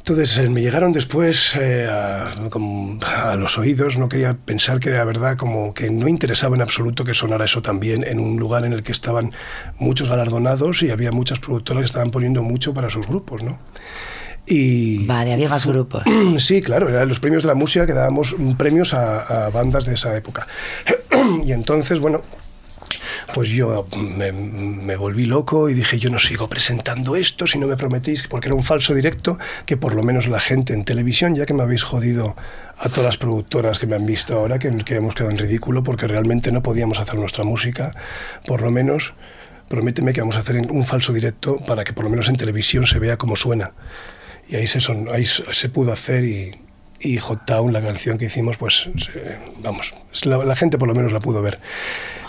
[0.09, 5.37] Entonces eh, me llegaron después eh, a, los oídos, no quería pensar que era verdad,
[5.37, 8.81] como que no interesaba en absoluto que sonara eso también en un lugar en el
[8.81, 9.33] que estaban
[9.77, 13.59] muchos galardonados y había muchas productoras que estaban poniendo mucho para sus grupos, ¿no?
[14.47, 16.01] Y Vale, había más grupos.
[16.39, 19.85] Sí, claro, eran los premios de la música que dábamos mm, premios a, a bandas
[19.85, 20.47] de esa época.
[21.45, 22.21] y entonces, bueno,
[23.33, 27.77] pues yo me, volví loco y dije, yo no sigo presentando esto si no me
[27.77, 31.45] prometéis, porque era un falso directo, que por lo menos la gente en televisión, ya
[31.45, 32.35] que me habéis jodido
[32.77, 35.83] a todas las productoras que me han visto ahora, que, que hemos quedado en ridículo,
[35.83, 37.91] porque realmente no podíamos hacer nuestra música,
[38.45, 39.13] por lo menos
[39.67, 42.87] prométeme que vamos a hacer un falso directo para que por lo menos en televisión
[42.87, 43.71] se vea cómo suena.
[44.47, 46.55] Y ahí se, son, ahí se pudo hacer y,
[47.01, 48.89] y Hot Town, la canción que hicimos, pues
[49.61, 49.93] vamos,
[50.23, 51.59] la, la gente por lo menos la pudo ver.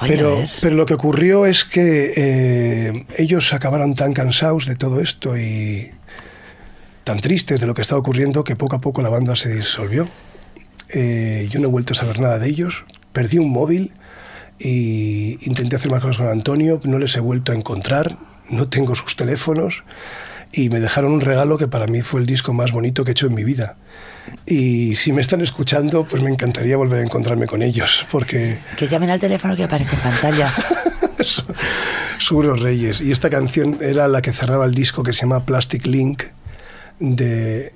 [0.01, 0.51] Oye, pero, ver.
[0.61, 5.91] pero lo que ocurrió es que eh, ellos acabaron tan cansados de todo esto y
[7.05, 10.09] tan tristes de lo que estaba ocurriendo que poco a poco la banda se disolvió.
[10.93, 12.85] Eh, yo no he vuelto a saber nada de ellos.
[13.13, 13.93] Perdí un móvil
[14.59, 16.81] y intenté hacer más cosas con Antonio.
[16.85, 18.17] No les he vuelto a encontrar.
[18.49, 19.85] No tengo sus teléfonos.
[20.53, 23.13] Y me dejaron un regalo que para mí fue el disco más bonito que he
[23.13, 23.77] hecho en mi vida.
[24.47, 28.89] Y si me están escuchando, pues me encantaría volver a encontrarme con ellos, porque Que
[28.89, 30.53] llamen al teléfono que aparece en pantalla.
[32.19, 33.01] son unos reyes.
[33.01, 36.25] Y esta canción era la que cerraba el disco que se llama Plastic Link,
[36.99, 37.73] de eh,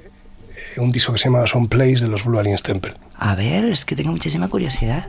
[0.80, 2.94] un disco que se llama Son Place de los Blue Alien Temple.
[3.16, 5.07] A ver, es que tengo muchísima curiosidad.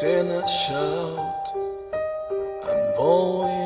[0.00, 1.52] sinners shout,
[2.64, 3.59] I'm always.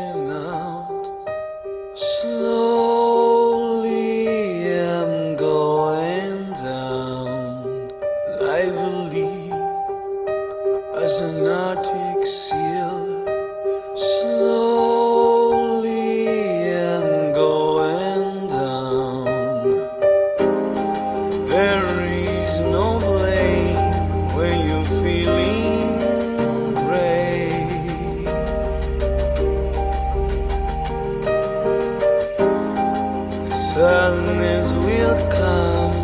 [33.74, 35.96] Sadness will come.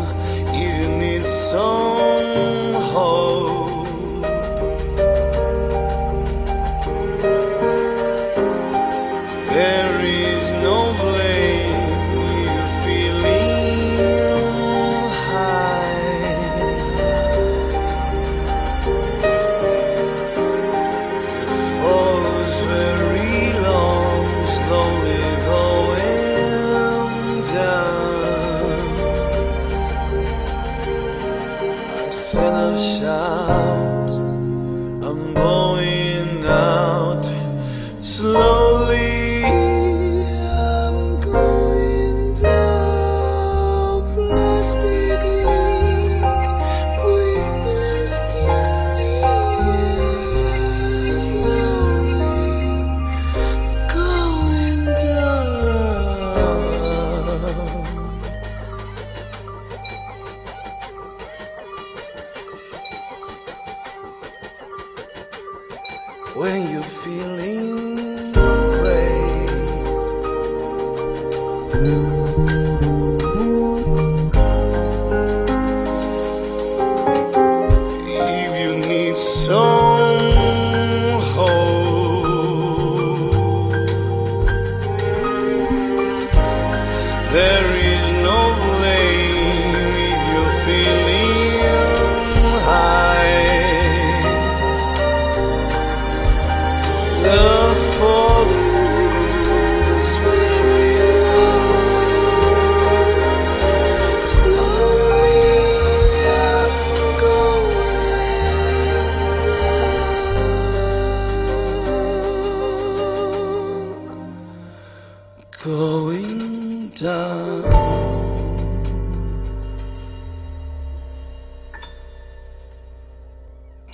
[0.53, 1.90] You need some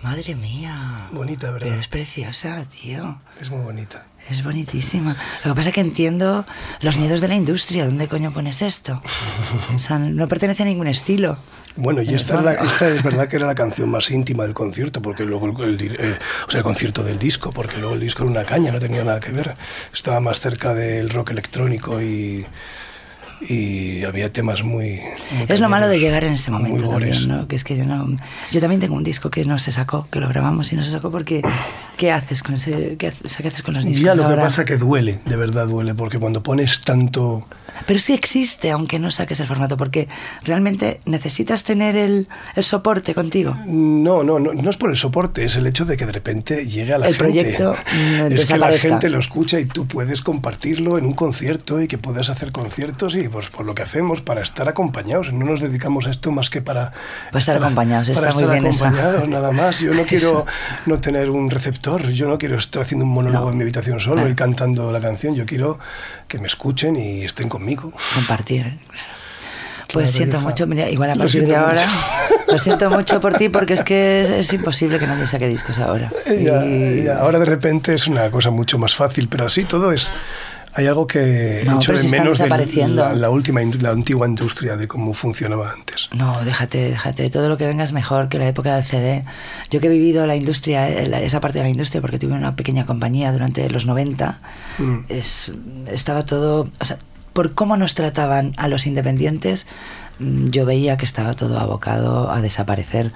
[0.03, 1.07] Madre mía.
[1.11, 1.67] Bonita, ¿verdad?
[1.69, 3.19] Pero es preciosa, tío.
[3.41, 4.05] Es muy bonita.
[4.29, 5.15] Es bonitísima.
[5.43, 6.45] Lo que pasa es que entiendo
[6.81, 7.85] los miedos de la industria.
[7.85, 9.01] ¿Dónde coño pones esto?
[9.75, 11.37] O sea, no pertenece a ningún estilo.
[11.75, 14.53] Bueno, y esta es, la- esta es verdad que era la canción más íntima del
[14.53, 16.17] concierto, porque luego el, eh,
[16.47, 19.03] o sea, el concierto del disco, porque luego el disco era una caña, no tenía
[19.03, 19.55] nada que ver.
[19.93, 22.45] Estaba más cerca del rock electrónico y,
[23.41, 24.99] y había temas muy...
[25.31, 27.47] muy Es lo malo de llegar en ese momento también, ¿no?
[27.47, 28.17] Que es que yo no...
[28.51, 30.91] Yo también tengo un disco que no se sacó, que lo grabamos y no se
[30.91, 31.41] sacó porque...
[31.97, 32.95] ¿Qué haces con ese...
[32.97, 34.43] ¿Qué, o sea, ¿qué haces con los discos Ya lo que ahora?
[34.43, 37.47] pasa que duele, de verdad duele, porque cuando pones tanto...
[37.87, 40.07] Pero sí existe, aunque no saques el formato, porque
[40.43, 43.55] realmente necesitas tener el, el soporte contigo.
[43.65, 46.65] No, no, no, no es por el soporte, es el hecho de que de repente
[46.67, 47.23] llegue a la El gente.
[47.33, 51.81] proyecto, mm, es que la gente lo escucha y tú puedes compartirlo en un concierto
[51.81, 55.31] y que puedas hacer conciertos y pues por lo que hacemos para estar acompañados.
[55.33, 56.91] No nos dedicamos a esto más que para,
[57.31, 58.87] Para estar acompañados, para está muy estar bien esa.
[58.87, 59.79] acompañados, nada más.
[59.79, 60.45] Yo no quiero
[60.85, 63.51] no tener un receptor, yo no quiero estar haciendo un monólogo No.
[63.51, 64.29] en mi habitación solo Claro.
[64.29, 65.35] y cantando la canción.
[65.35, 65.79] Yo quiero
[66.27, 67.91] que me escuchen y estén conmigo.
[68.15, 68.77] Compartir, ¿eh?
[68.89, 69.07] claro.
[69.93, 70.45] Pues Claro, siento hija.
[70.49, 72.43] mucho, mira, igual a partir de ahora, mucho.
[72.51, 75.79] lo siento mucho por ti porque es que es, es imposible que nadie saque discos
[75.79, 76.11] ahora.
[76.25, 79.93] Ya, Y- ya, ahora de repente es una cosa mucho más fácil, pero así todo
[79.93, 80.09] es.
[80.77, 84.87] Hay algo que No, de están menos de la, la última, la antigua industria de
[84.87, 86.07] cómo funcionaba antes.
[86.15, 87.31] No, déjate, déjate.
[87.31, 89.25] Todo lo que venga es mejor que la época del CD.
[89.71, 92.55] Yo que he vivido la industria, eh, esa parte de la industria, porque tuve una
[92.55, 94.37] pequeña compañía durante los 90,
[94.77, 94.97] Mm.
[95.09, 95.51] es,
[95.91, 96.69] estaba todo...
[96.79, 96.99] O sea,
[97.33, 99.65] por cómo nos trataban a los independientes,
[100.19, 103.11] yo veía que estaba todo abocado a desaparecer.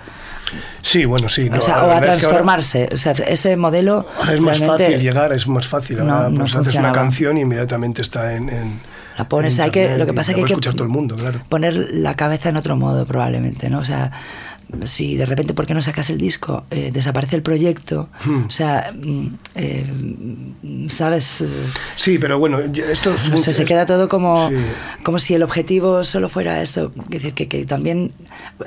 [0.82, 1.50] Sí, bueno, sí.
[1.50, 2.90] no, o sea, o a ahora- transformarse.
[2.92, 4.06] O sea, ese modelo...
[4.20, 6.06] Ahora es más fácil llegar, es más fácil.
[6.06, 8.50] no- Ahora no pues haces una canción y inmediatamente está en.
[8.50, 8.80] en
[9.18, 10.90] La pones, en hay que, lo que pasa es que hay que escuchar todo el
[10.90, 11.40] mundo, claro.
[11.50, 13.80] poner la cabeza en otro modo probablemente, ¿no?
[13.80, 14.12] O sea,
[14.86, 16.64] si de repente, ¿por qué no sacas el disco?
[16.72, 18.46] Eh, desaparece el proyecto, Hmm.
[18.48, 19.86] o sea, mm, eh,
[20.90, 21.44] ¿sabes?
[21.96, 23.16] Sí, pero bueno, esto.
[23.30, 24.56] No sé, se queda todo como, Sí.
[25.04, 26.92] como si el objetivo solo fuera esto.
[27.04, 28.12] Es decir, que, que también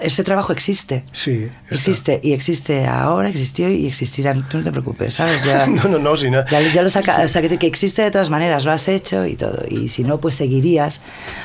[0.01, 1.05] ese trabajo existe.
[1.13, 1.75] Sí, está.
[1.75, 4.35] Existe, y existe ahora, existió y existirá.
[4.35, 5.43] Tú no te preocupes, ¿sabes?
[5.45, 6.47] Ya, No, no, no, sin nada.
[6.51, 9.27] ya, ya lo saca, o sea, que, que existe de todas maneras, lo has hecho
[9.27, 9.65] y todo.
[9.69, 11.01] Y si no, pues seguirías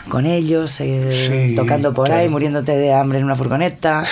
[0.09, 2.31] con ellos, eh, Sí, tocando por ahí, claro.
[2.31, 4.03] muriéndote de hambre en una furgoneta.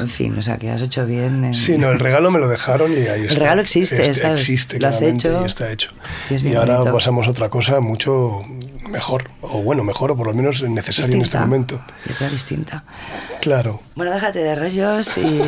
[0.00, 1.44] En fin, o sea, que has hecho bien.
[1.44, 3.40] en- Sí, no, el regalo me lo dejaron y ahí está.
[3.40, 4.40] regalo existe, Este- ¿sabes?
[4.40, 5.90] Existe, Lo has hecho y está hecho.
[6.30, 6.94] y es Y ahora bonito.
[6.94, 8.42] pasamos a otra cosa mucho
[8.88, 11.80] mejor, o bueno, mejor, o por lo menos necesaria en este momento.
[12.30, 12.84] distinta.
[13.40, 13.80] Claro.
[13.94, 15.40] Bueno, déjate de rollos y, y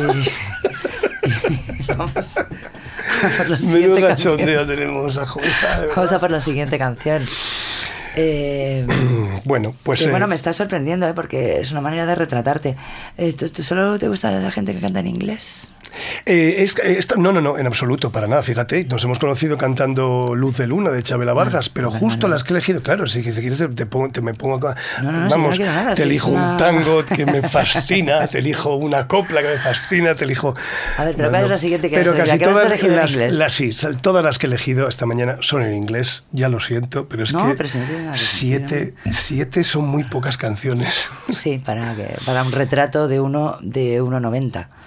[1.95, 2.45] vamos a
[3.37, 4.37] por la Menudo siguiente canción.
[4.37, 5.25] cachondeo tenemos a.
[5.95, 7.25] Vamos a por la siguiente canción.
[8.19, 8.85] Eh,
[9.45, 9.99] Bueno, pues.
[9.99, 11.13] que, eh, bueno, me está sorprendiendo, ¿eh?
[11.13, 12.75] porque es una manera de retratarte.
[13.17, 15.71] Eh, ¿tú- tú ¿Solo te gusta la gente que canta en inglés?
[16.25, 18.43] Eh, es- esta- no, no, no, en absoluto, para nada.
[18.43, 22.33] Fíjate, nos hemos conocido cantando Luz de Luna de Chabela Vargas, pero bueno, justo no.
[22.33, 24.75] las que he elegido, claro, si, si quieres te, pongo- te me pongo acá.
[25.01, 27.25] No, no, no, si no Vamos, nada, te si es elijo una- un tango que
[27.25, 30.53] me fascina, te elijo una copla que me fascina, te elijo.
[30.97, 32.37] A ver, pero ¿cuál es la siguiente que Pero casi?
[32.37, 33.35] ¿La todas las, inglés?
[33.37, 33.69] las- sí,
[34.01, 37.33] todas las que he elegido esta mañana son en inglés, ya lo siento, pero es
[37.33, 37.67] No, que pero
[38.15, 41.09] siete, siete son muy pocas canciones.
[41.31, 44.67] Sí, para, que, para un retrato de uno de 1,90.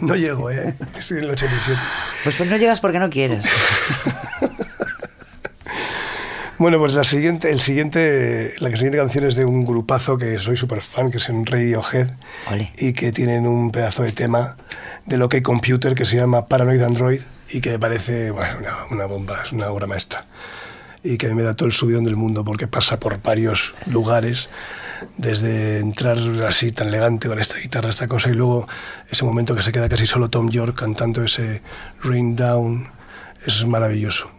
[0.00, 0.74] No llego, ¿eh?
[0.98, 1.78] Estoy en el 87.
[2.24, 3.44] Pues, pues no llegas porque no quieres.
[6.60, 10.58] Bueno, pues la siguiente, el siguiente, la siguiente canción es de un grupazo que soy
[10.58, 12.08] súper fan, que es en Radiohead,
[12.76, 14.56] y que tienen un pedazo de tema
[15.06, 18.84] de lo que Computer que se llama Paranoid Android y que me parece bueno, una,
[18.90, 20.26] una bomba, es una obra maestra.
[21.02, 24.50] Y que me da todo el subidón del mundo porque pasa por varios lugares,
[25.16, 28.68] desde entrar así tan elegante con esta guitarra, esta cosa, y luego
[29.08, 31.62] ese momento que se queda casi solo Tom York cantando ese
[32.02, 32.88] Rain Down,
[33.46, 34.30] es maravilloso,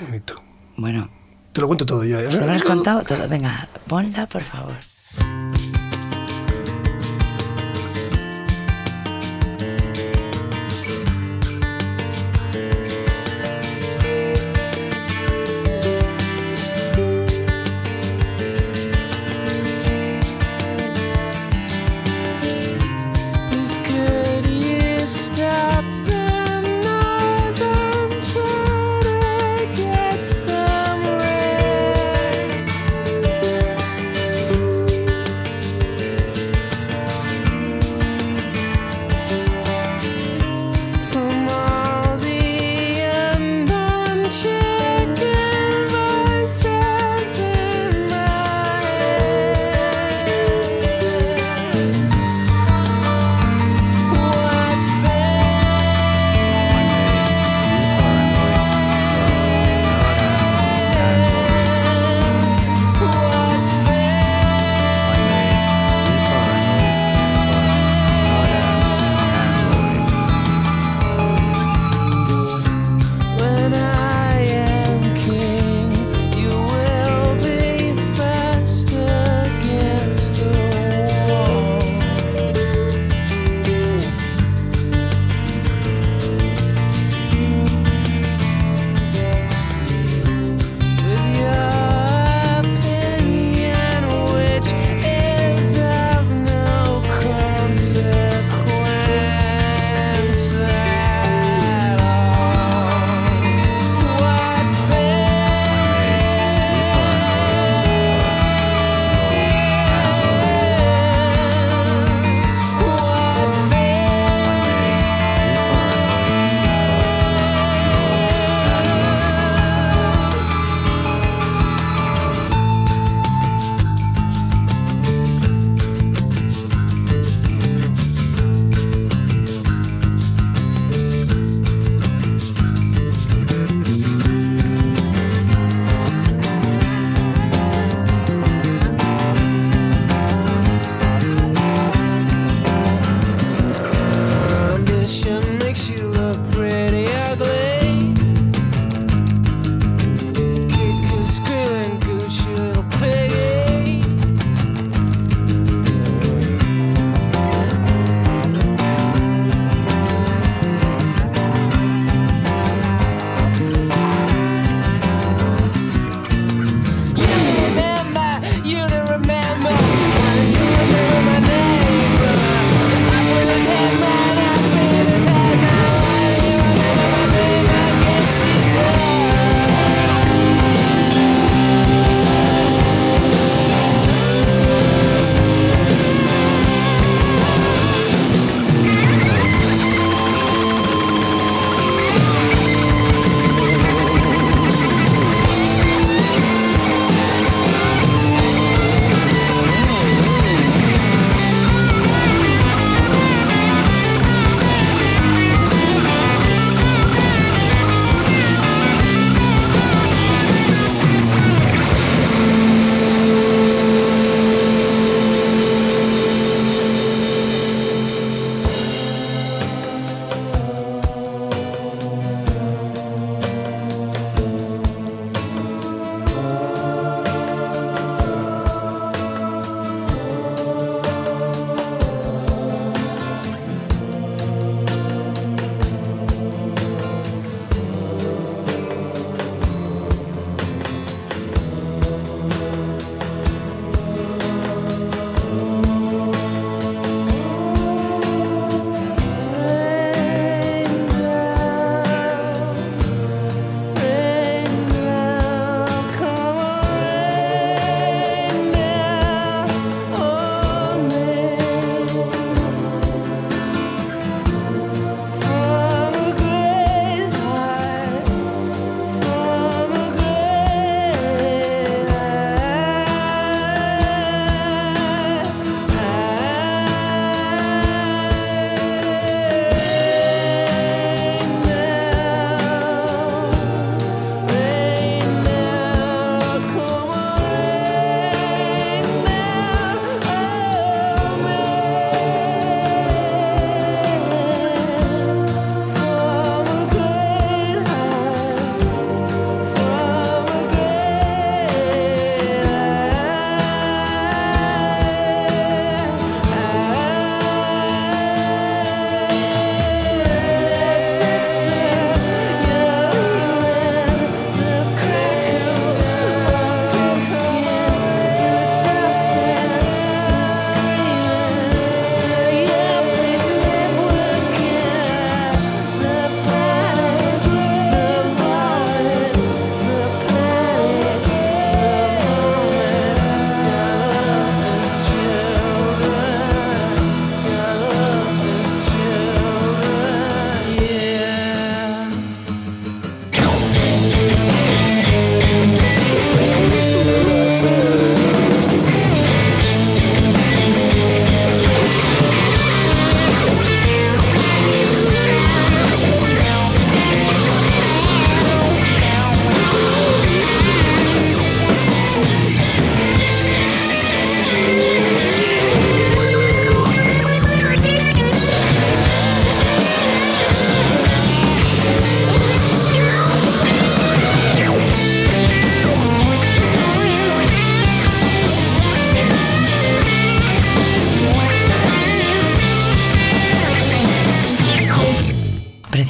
[0.00, 0.42] bonito.
[0.76, 1.10] Bueno,
[1.52, 2.02] Te lo cuento todo.
[2.02, 2.28] ¿eh?
[2.28, 3.28] ¿Te lo has contado todo?
[3.28, 4.74] Venga, ponla, por favor.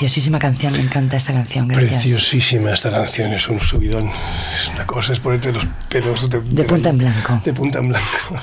[0.07, 1.95] Preciosísima canción, me encanta esta canción, gracias.
[2.03, 4.09] Preciosísima esta canción, es un subidón.
[4.63, 7.41] Es una cosa, es ponerte los pelos de, De punta en blanco.
[7.45, 8.07] De punta en blanco.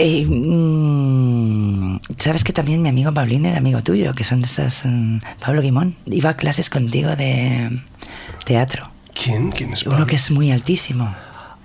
[0.00, 4.82] Eh, mm, Sabes que también mi amigo Paulín era amigo tuyo, que son estas.
[4.84, 7.80] mm, Pablo Guimón, iba a clases contigo de
[8.44, 8.90] teatro.
[9.14, 9.50] ¿Quién?
[9.52, 10.06] ¿Quién es Uno Pablo?
[10.06, 11.14] que es muy altísimo.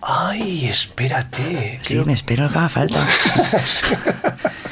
[0.01, 1.79] Ay, espérate.
[1.83, 3.05] Sí, Creo, me espero lo que haga falta.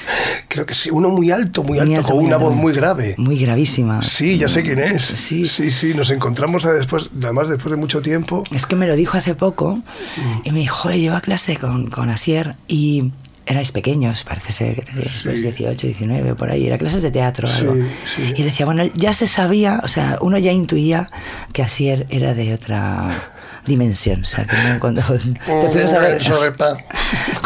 [0.51, 0.89] creo que sí.
[0.91, 3.15] Uno muy alto, muy, Muy alto, alto, con una alto, voz muy- grave.
[3.17, 4.03] Muy gravísima.
[4.03, 5.03] Sí, ya sé quién es.
[5.05, 5.47] Sí.
[5.47, 5.93] sí, sí.
[5.93, 8.43] Nos encontramos a después, además después de mucho tiempo.
[8.53, 10.41] Es que me lo dijo hace poco Mm.
[10.43, 13.11] y me dijo, "Joder, yo iba a clase con, con Asier y
[13.45, 17.47] erais pequeños, parece ser que teníais pues, 18, 19, por ahí, era clases de teatro
[17.47, 17.75] o Sí, algo.
[18.05, 18.33] sí.
[18.35, 21.07] Y decía, bueno, ya se sabía, o sea, uno ya intuía
[21.53, 23.31] que Asier era de otra
[23.65, 24.21] dimensión.
[24.21, 25.01] O sea, que no- cuando
[25.45, 26.21] te fuimos a ver...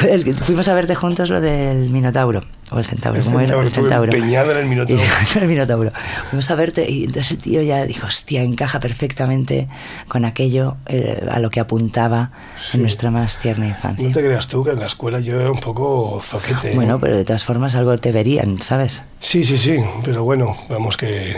[0.10, 3.48] El Fuimos a verte juntos lo del Minotauro, o el Centauro, El ¿cómo era?
[3.48, 4.14] centauro, El estuve Centauro.
[4.16, 5.02] empeñado en el Minotauro.
[5.04, 5.92] Y- el Minotauro.
[6.30, 9.68] Fuimos a verte y entonces el tío ya dijo, hostia, encaja perfectamente
[10.08, 12.78] con aquello eh, a lo que apuntaba Sí.
[12.78, 14.08] en nuestra más tierna infancia.
[14.08, 16.72] No te creas tú que en la escuela yo era un poco zoquete.
[16.72, 16.76] ¿eh?
[16.76, 19.04] Bueno, pero de todas formas algo te verían, ¿sabes?
[19.20, 21.36] Sí, sí, sí, pero bueno, vamos que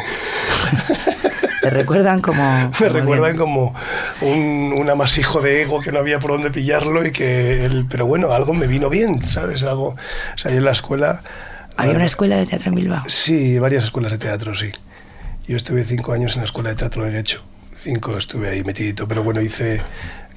[1.68, 2.42] Te recuerdan como...
[2.80, 3.38] me como recuerdan bien.
[3.38, 3.76] como
[4.22, 8.06] un, un amasijo de ego que no había por dónde pillarlo y que, el, pero
[8.06, 9.64] bueno, algo me vino bien, ¿sabes?
[9.64, 11.22] Algo, o sea, yo en la escuela...
[11.76, 13.04] ¿Había una escuela de teatro en Bilbao?
[13.08, 14.72] Sí, varias escuelas de teatro, sí.
[15.46, 17.44] Yo estuve cinco años en la escuela de teatro de Guecho.
[17.76, 19.82] Cinco estuve ahí metidito, pero bueno, hice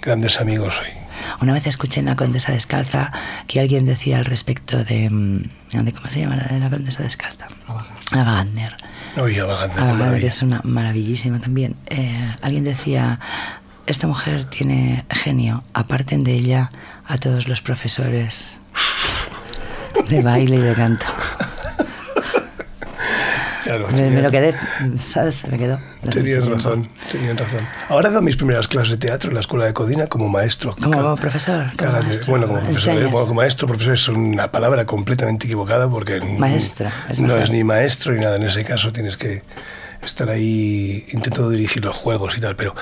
[0.02, 0.92] grandes amigos ahí.
[1.40, 3.12] Una vez escuché en La Condesa Descalza
[3.46, 5.08] que alguien decía al respecto de...
[5.08, 5.42] mm,
[5.84, 7.46] de ¿Cómo se llama la de La Condesa Descalza?
[7.68, 7.86] Ava
[8.34, 8.76] Gardner.
[9.16, 9.42] Oye,
[10.20, 11.76] que es una maravillísima también.
[11.86, 13.18] Eh, alguien decía,
[13.86, 16.70] esta mujer tiene genio, aparten de ella
[17.06, 18.58] a todos los profesores
[20.08, 21.06] de baile y de canto.
[23.70, 24.54] Claro, Me, me tenía- lo quedé,
[25.04, 25.34] ¿sabes?
[25.36, 25.78] Se me quedó.
[26.10, 27.66] Tenías razón, tenías razón.
[27.88, 30.74] Ahora he dado mis primeras clases de teatro en la escuela de Codina como maestro.
[30.82, 32.26] Como Ca- profesor, como maestro.
[32.30, 37.20] Bueno, como profesor, bueno, como maestro, profesor es una palabra completamente equivocada porque Maestra, es
[37.20, 37.42] no mejor.
[37.42, 38.36] es ni maestro ni nada.
[38.36, 39.42] En ese caso tienes que
[40.04, 42.56] estar ahí intentando dirigir los juegos y tal.
[42.56, 42.74] Pero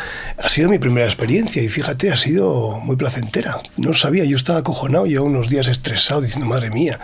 [0.43, 3.61] ha sido mi primera experiencia y fíjate, ha sido muy placentera.
[3.77, 7.01] No sabía, yo estaba acojonado, yo unos días estresado diciendo, madre mía,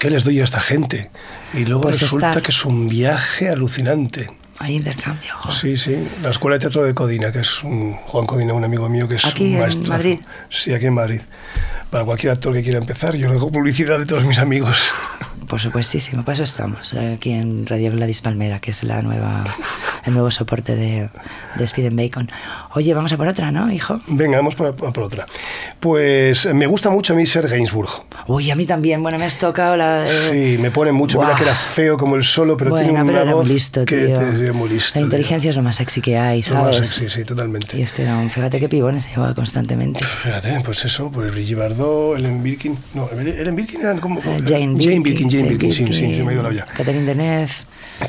[0.00, 1.10] ¿qué les doy a esta gente?
[1.54, 4.28] Y luego Pues resulta estar- que es un viaje alucinante.
[4.58, 5.32] Hay intercambio.
[5.58, 8.88] Sí, sí, la Escuela de Teatro de Codina, que es un, Juan Codina, un amigo
[8.90, 9.90] mío que es ¿Aquí un en maestrazo.
[9.92, 10.18] Madrid?
[10.50, 11.20] Sí, aquí en Madrid.
[11.90, 14.78] Para cualquier actor que quiera empezar, yo le hago publicidad de todos mis amigos.
[15.50, 19.44] Por supuestísimo, para eso estamos, eh, aquí en Radio Gladys Palmera, que es la nueva,
[20.06, 21.08] el nuevo soporte de,
[21.56, 22.30] de Speed and Bacon.
[22.74, 23.98] Oye, vamos a por otra, ¿no, hijo?
[24.06, 25.26] Venga, vamos por, por otra.
[25.80, 27.90] Pues eh, me gusta mucho a mí ser Gainsbourg.
[28.28, 30.04] Uy, a mí también, bueno, me has tocado la...
[30.04, 31.18] eh, Sí, me pone mucho.
[31.18, 31.36] Mira Buah.
[31.38, 33.84] que era feo como el solo, pero bueno, tiene una pero era voz muy listo,
[33.84, 34.18] que tío.
[34.18, 34.90] te- muy listo.
[34.90, 35.02] La tío.
[35.06, 36.88] inteligencia es lo más sexy que hay, Lo más ¿sabes?
[36.90, 37.76] sexy, sí, totalmente.
[37.76, 39.98] Y este era un, fíjate qué pibones se llevaba constantemente.
[40.04, 42.78] Fíjate, pues eso, pues Brigitte Bardot, Ellen Birkin.
[42.94, 44.20] No, Ellen Birkin eran como.
[44.20, 46.66] Eh, Jane, Jane Birkin, Jane Jane Birkin, sí, sí, se me ha ido la olla.
[46.66, 47.50] Catherine Deneuve.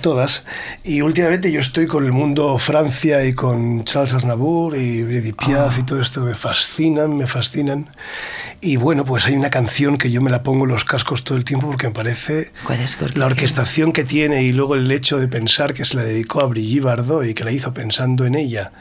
[0.02, 0.44] Todas.
[0.86, 5.80] Y últimamente yo estoy con el mundo Francia y con Charles Aznavour y Edith Piaf
[5.80, 7.90] y todo esto me fascinan, me fascinan.
[8.62, 11.38] Y bueno, pues hay una canción que yo me la pongo en los cascos todo
[11.38, 12.98] el tiempo porque me parece ¿Cuál es?
[13.16, 16.46] La orquestación que tiene y luego el hecho de pensar que se la dedicó a
[16.46, 18.72] Brigitte Bardot y que la hizo pensando en ella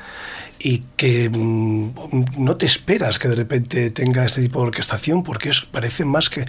[0.61, 1.95] y que mm,
[2.37, 6.29] no te esperas que de repente tenga este tipo de orquestación porque es, parece más
[6.29, 6.45] que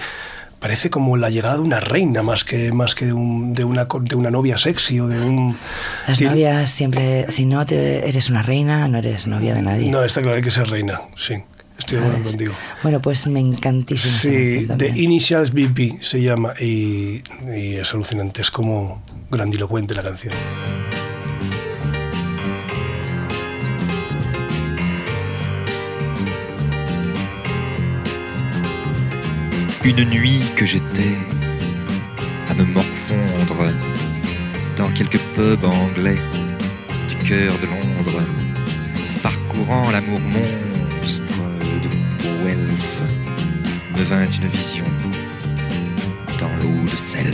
[0.61, 3.85] parece como la llegada de una reina más que más que de, un- de una
[4.01, 5.57] de una novia sexy o de un
[6.07, 9.91] Las tiene- novias siempre, si no te, eres una reina, no eres novia de nadie.
[9.91, 11.33] no está claro hay que ser reina sí
[11.79, 12.53] estoy de acuerdo contigo
[12.83, 14.13] Bueno, pues me encantísima.
[14.13, 15.01] esa Sí, The.
[15.01, 17.23] Initials BP se llama y,
[17.55, 19.01] y es alucinante, es como
[19.31, 20.33] grandilocuente la canción.
[29.83, 31.17] Une nuit que j'étais
[32.49, 33.65] à me morfondre
[34.77, 36.19] dans quelques pubs anglais
[37.09, 38.21] du cœur de Londres,
[39.23, 41.33] parcourant l'amour monstre
[41.81, 41.89] de
[42.45, 43.05] Wells,
[43.97, 44.85] me vint une vision
[46.39, 47.33] dans l'eau de Cels.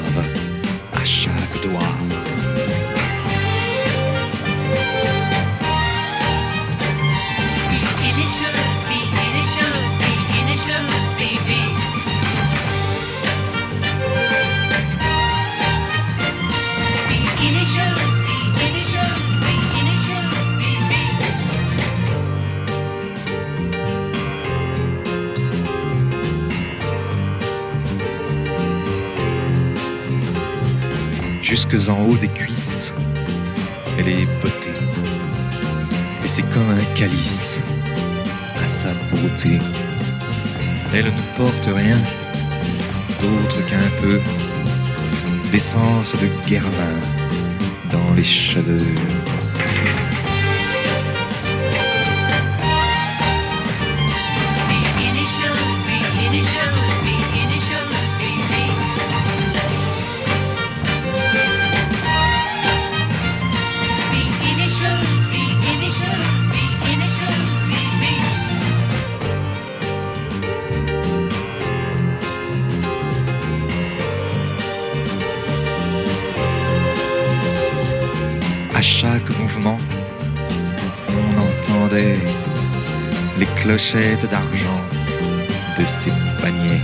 [31.51, 32.93] Jusque en haut des cuisses,
[33.99, 34.71] elle est beauté.
[36.23, 37.59] Et c'est comme un calice
[38.55, 39.59] à sa beauté.
[40.93, 41.97] Elle ne porte rien
[43.19, 44.21] d'autre qu'un peu
[45.51, 46.97] d'essence de guervin
[47.91, 48.95] dans les cheveux.
[83.71, 84.81] D'argent
[85.79, 86.11] de ses
[86.41, 86.81] paniers.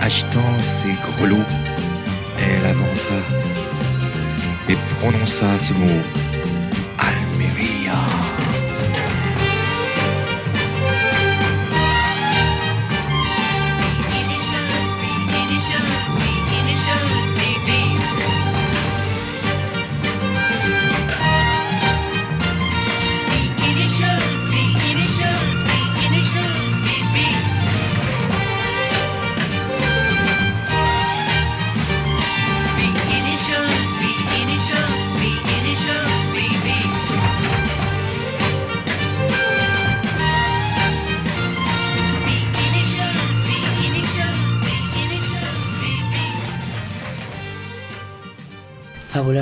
[0.00, 1.36] Agitant ses grelots,
[2.38, 3.18] elle avança
[4.68, 6.00] et prononça ce mot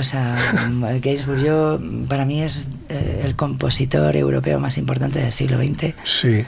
[0.02, 0.98] Fabulosa.
[1.00, 5.94] Gainsbourg, yo, para mí es eh, el compositor europeo más importante del siglo XX.
[6.04, 6.44] Sí,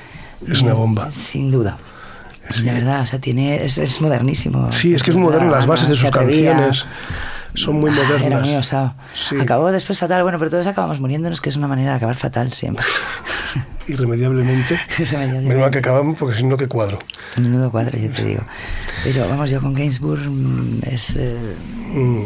[0.50, 1.10] es una bomba.
[1.10, 1.78] Sin duda.
[2.50, 2.62] Sí.
[2.62, 4.72] De verdad, o sea, tiene, es, es modernísimo.
[4.72, 6.84] Sí, es que es moderno, las bases de sus canciones
[7.54, 8.66] son muy Ah, Era muy modernas.
[8.66, 8.94] osado.
[9.14, 9.36] Sí.
[9.40, 12.52] Acabó después fatal, bueno, pero todos acabamos muriéndonos, que es una manera de acabar fatal
[12.52, 12.84] siempre.
[13.88, 14.78] Irremediablemente.
[14.98, 15.54] Irremediablemente.
[15.54, 16.98] Menos que acabamos porque si no, que cuadro.
[17.36, 18.42] Menudo cuadro, yo te digo.
[19.04, 21.36] Pero vamos, yo con Gainsbourg mm, es eh,
[21.94, 22.24] Mm.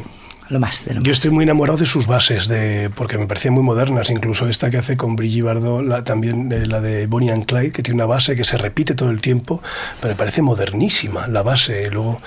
[0.52, 1.16] Lo más de lo Yo más.
[1.18, 4.78] estoy muy enamorado de sus bases, de, porque me parecían muy modernas, incluso esta que
[4.78, 8.06] hace con Brigitte Bardot, la, también eh, la de Bonnie and Clyde, que tiene una
[8.06, 9.62] base que se repite todo el tiempo,
[10.00, 11.90] pero me parece modernísima la base.
[11.90, 12.20] Luego,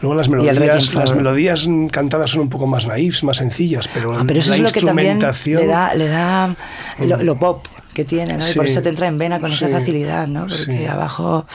[0.00, 4.14] luego las melodías, las melodías mm, cantadas son un poco más naifs, más sencillas, pero
[4.16, 5.62] Ah, pero eso la es lo que también instrumentación...
[5.62, 6.56] le da, le da
[7.00, 8.48] lo, lo pop que tiene, ¿no?
[8.48, 8.70] Y por Sí.
[8.72, 9.72] eso te entra en vena con esa Sí.
[9.72, 10.46] facilidad, ¿no?
[10.46, 10.86] Porque Sí.
[10.86, 11.46] abajo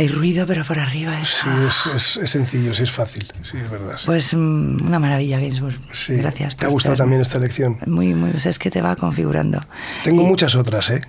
[0.00, 1.28] hay ruido, pero por arriba es...
[1.28, 3.96] Sí, es, es- es sencillo, sí, es fácil, sí, es verdad.
[3.98, 4.06] sí.
[4.06, 5.76] Pues mm, una maravilla, Gainsbourg.
[5.92, 6.14] Sí.
[6.16, 6.56] Gracias.
[6.56, 7.78] ¿Te ha gustado también esta lección?
[7.86, 9.60] Muy, muy, o sea, es que te va configurando.
[10.04, 11.02] Tengo Y- muchas otras, ¿eh?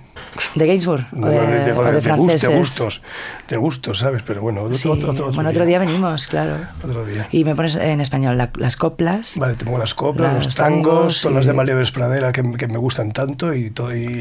[0.54, 1.06] ¿De Gainsbourg?
[1.12, 2.12] ¿O No, de, de, de-
[2.56, 3.02] gustos,
[3.48, 4.22] de gustos, ¿sabes?
[4.26, 6.56] Pero bueno, otro, Sí, otro, otro, otro bueno, otro día venimos, claro.
[6.82, 7.28] Otro día.
[7.32, 9.34] Y me pones en español la- las coplas.
[9.38, 12.32] Vale, te pongo las coplas, Los los tangos, tangos, todas las de María de Pradera
[12.32, 13.70] que, que me gustan tanto, y,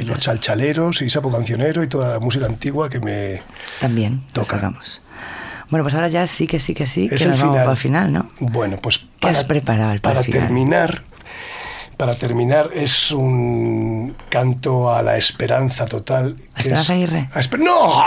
[0.04, 3.42] los chalchaleros, y Sapo Cancionero, y toda la música antigua que me...
[3.80, 4.74] También los Toca.
[5.70, 7.64] Bueno, pues ahora ya sí que sí que sí, Es que nos vamos final.
[7.66, 8.32] para el final, ¿no?
[8.42, 10.42] Bueno, pues ¿Qué has preparado para para final?
[10.42, 11.04] terminar,
[12.02, 16.36] para terminar es un canto a la esperanza total.
[16.54, 17.30] ¿A que Esperanza es- Aguirre?
[17.32, 18.04] a esper- ¡No!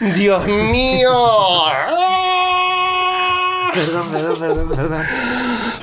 [0.14, 1.12] ¡Dios mío!
[3.74, 5.04] Perdón, perdón, perdón, perdón.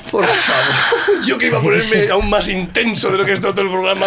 [0.10, 1.24] Por favor.
[1.26, 3.72] Yo que iba a ponerme aún más intenso de lo que ha estado todo el
[3.72, 4.06] programa.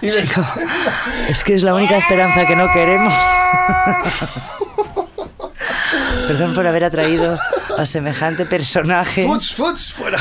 [0.00, 0.44] Y me- Chico,
[1.28, 3.14] es que es la única esperanza que no queremos.
[6.32, 7.38] Perdón por haber atraído
[7.76, 9.24] a semejante personaje.
[9.24, 10.16] Futs, futs, fuera.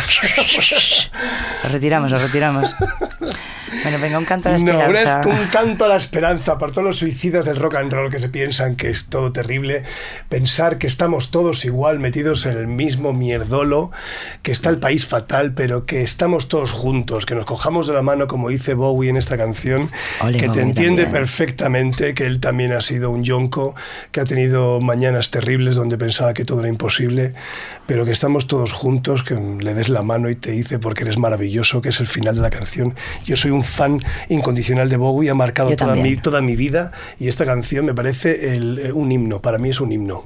[1.63, 2.75] Lo retiramos, lo retiramos.
[3.83, 5.29] Bueno, venga, un canto a la No, una esperanza.
[5.29, 8.29] un canto a la esperanza para todos los suicidas del rock and roll que se
[8.29, 9.83] piensan que es todo terrible.
[10.29, 13.91] Pensar que estamos todos igual metidos en el mismo mierdolo,
[14.43, 18.01] que está el país fatal, pero que estamos todos juntos, que nos cojamos de la
[18.01, 19.89] mano, como dice Bowie en esta canción,
[20.21, 21.21] Ole, que te Bowie entiende también.
[21.23, 23.75] perfectamente, que él también ha sido un yonco,
[24.11, 27.33] que ha tenido mañanas terribles donde pensaba que todo era imposible,
[27.87, 31.17] pero que estamos todos juntos, que le des la mano y te dice porque eres
[31.17, 32.95] maravilloso, que es el final de la canción.
[33.25, 33.99] Yo soy un fan
[34.29, 37.93] incondicional de Bowie, ha marcado Yo toda mi, toda mi vida y esta canción me
[37.93, 40.25] parece el- eh, un himno, para mí es un himno.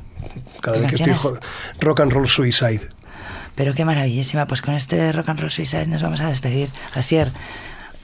[0.61, 1.33] Cada ¿Qué vez que estoy
[1.79, 2.81] rock and roll suicide.
[3.55, 4.45] Pero qué maravillísima.
[4.47, 6.67] Pues con este Rock and Roll Suicide nos vamos a despedir.
[6.93, 7.31] Asier,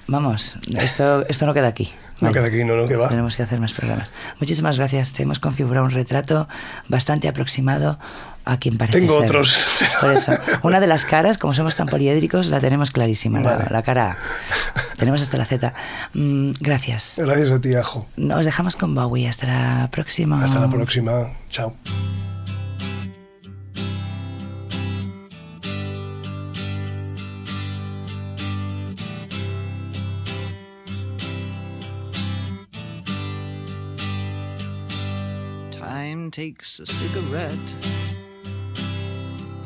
[0.07, 1.91] vamos, esto, esto no queda aquí.
[2.21, 2.33] No Vale.
[2.35, 3.09] queda aquí, no, no, que va.
[3.09, 4.13] Tenemos que hacer más programas.
[4.39, 5.11] Muchísimas gracias.
[5.11, 6.47] Te hemos configurado un retrato
[6.87, 7.99] bastante aproximado
[8.45, 9.25] a quien parece Tengo ser.
[9.25, 9.67] otros.
[9.99, 10.33] Por eso,
[10.63, 13.65] una de las caras, como somos tan poliédricos, la tenemos clarísima, la- Vale.
[13.69, 14.17] la, cara A.
[14.97, 15.73] Tenemos hasta la Z.
[16.13, 17.15] Mm, gracias.
[17.17, 18.05] Gracias a ti, Ajo.
[18.17, 19.27] Nos dejamos con Bowie.
[19.27, 20.43] Hasta la próxima.
[20.43, 21.29] Hasta la próxima.
[21.49, 21.73] Chao.
[35.71, 37.75] Time takes a cigarette,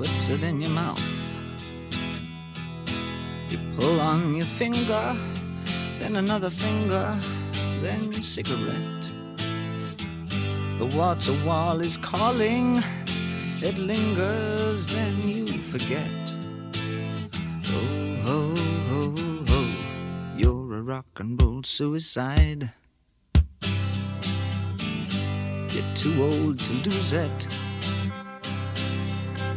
[0.06, 1.40] puts it in your mouth.
[3.50, 5.18] You pull on your finger,
[5.98, 7.18] then another finger,
[7.82, 9.12] then cigarette.
[10.78, 12.84] The water wall is calling,
[13.62, 16.36] it lingers, then you forget.
[17.68, 18.56] Oh, ho,
[18.90, 19.16] ho,
[19.48, 19.68] ho,
[20.38, 22.72] you're a rock and roll suicide.
[25.74, 27.48] You're too old to lose it,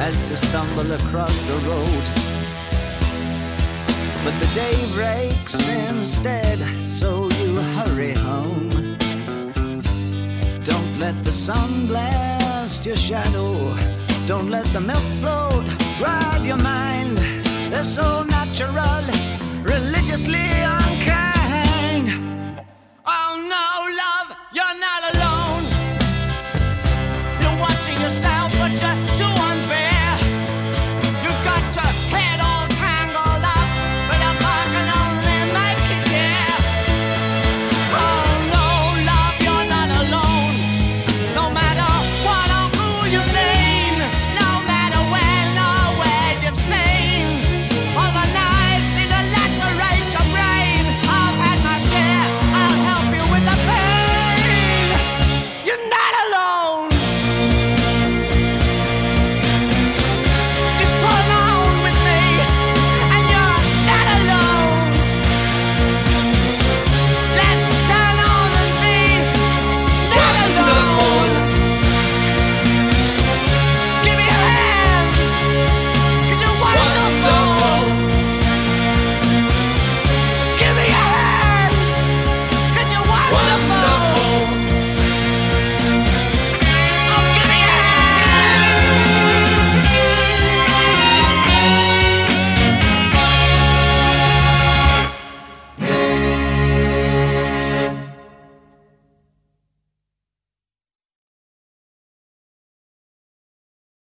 [0.00, 2.04] as you stumble across the road.
[4.24, 8.70] But the day breaks instead, so you hurry home.
[10.62, 13.52] Don't let the sun blast your shadow.
[14.26, 15.66] Don't let the milk float
[16.00, 17.18] rob your mind.
[17.70, 19.04] They're so natural,
[19.62, 21.17] religiously unkind.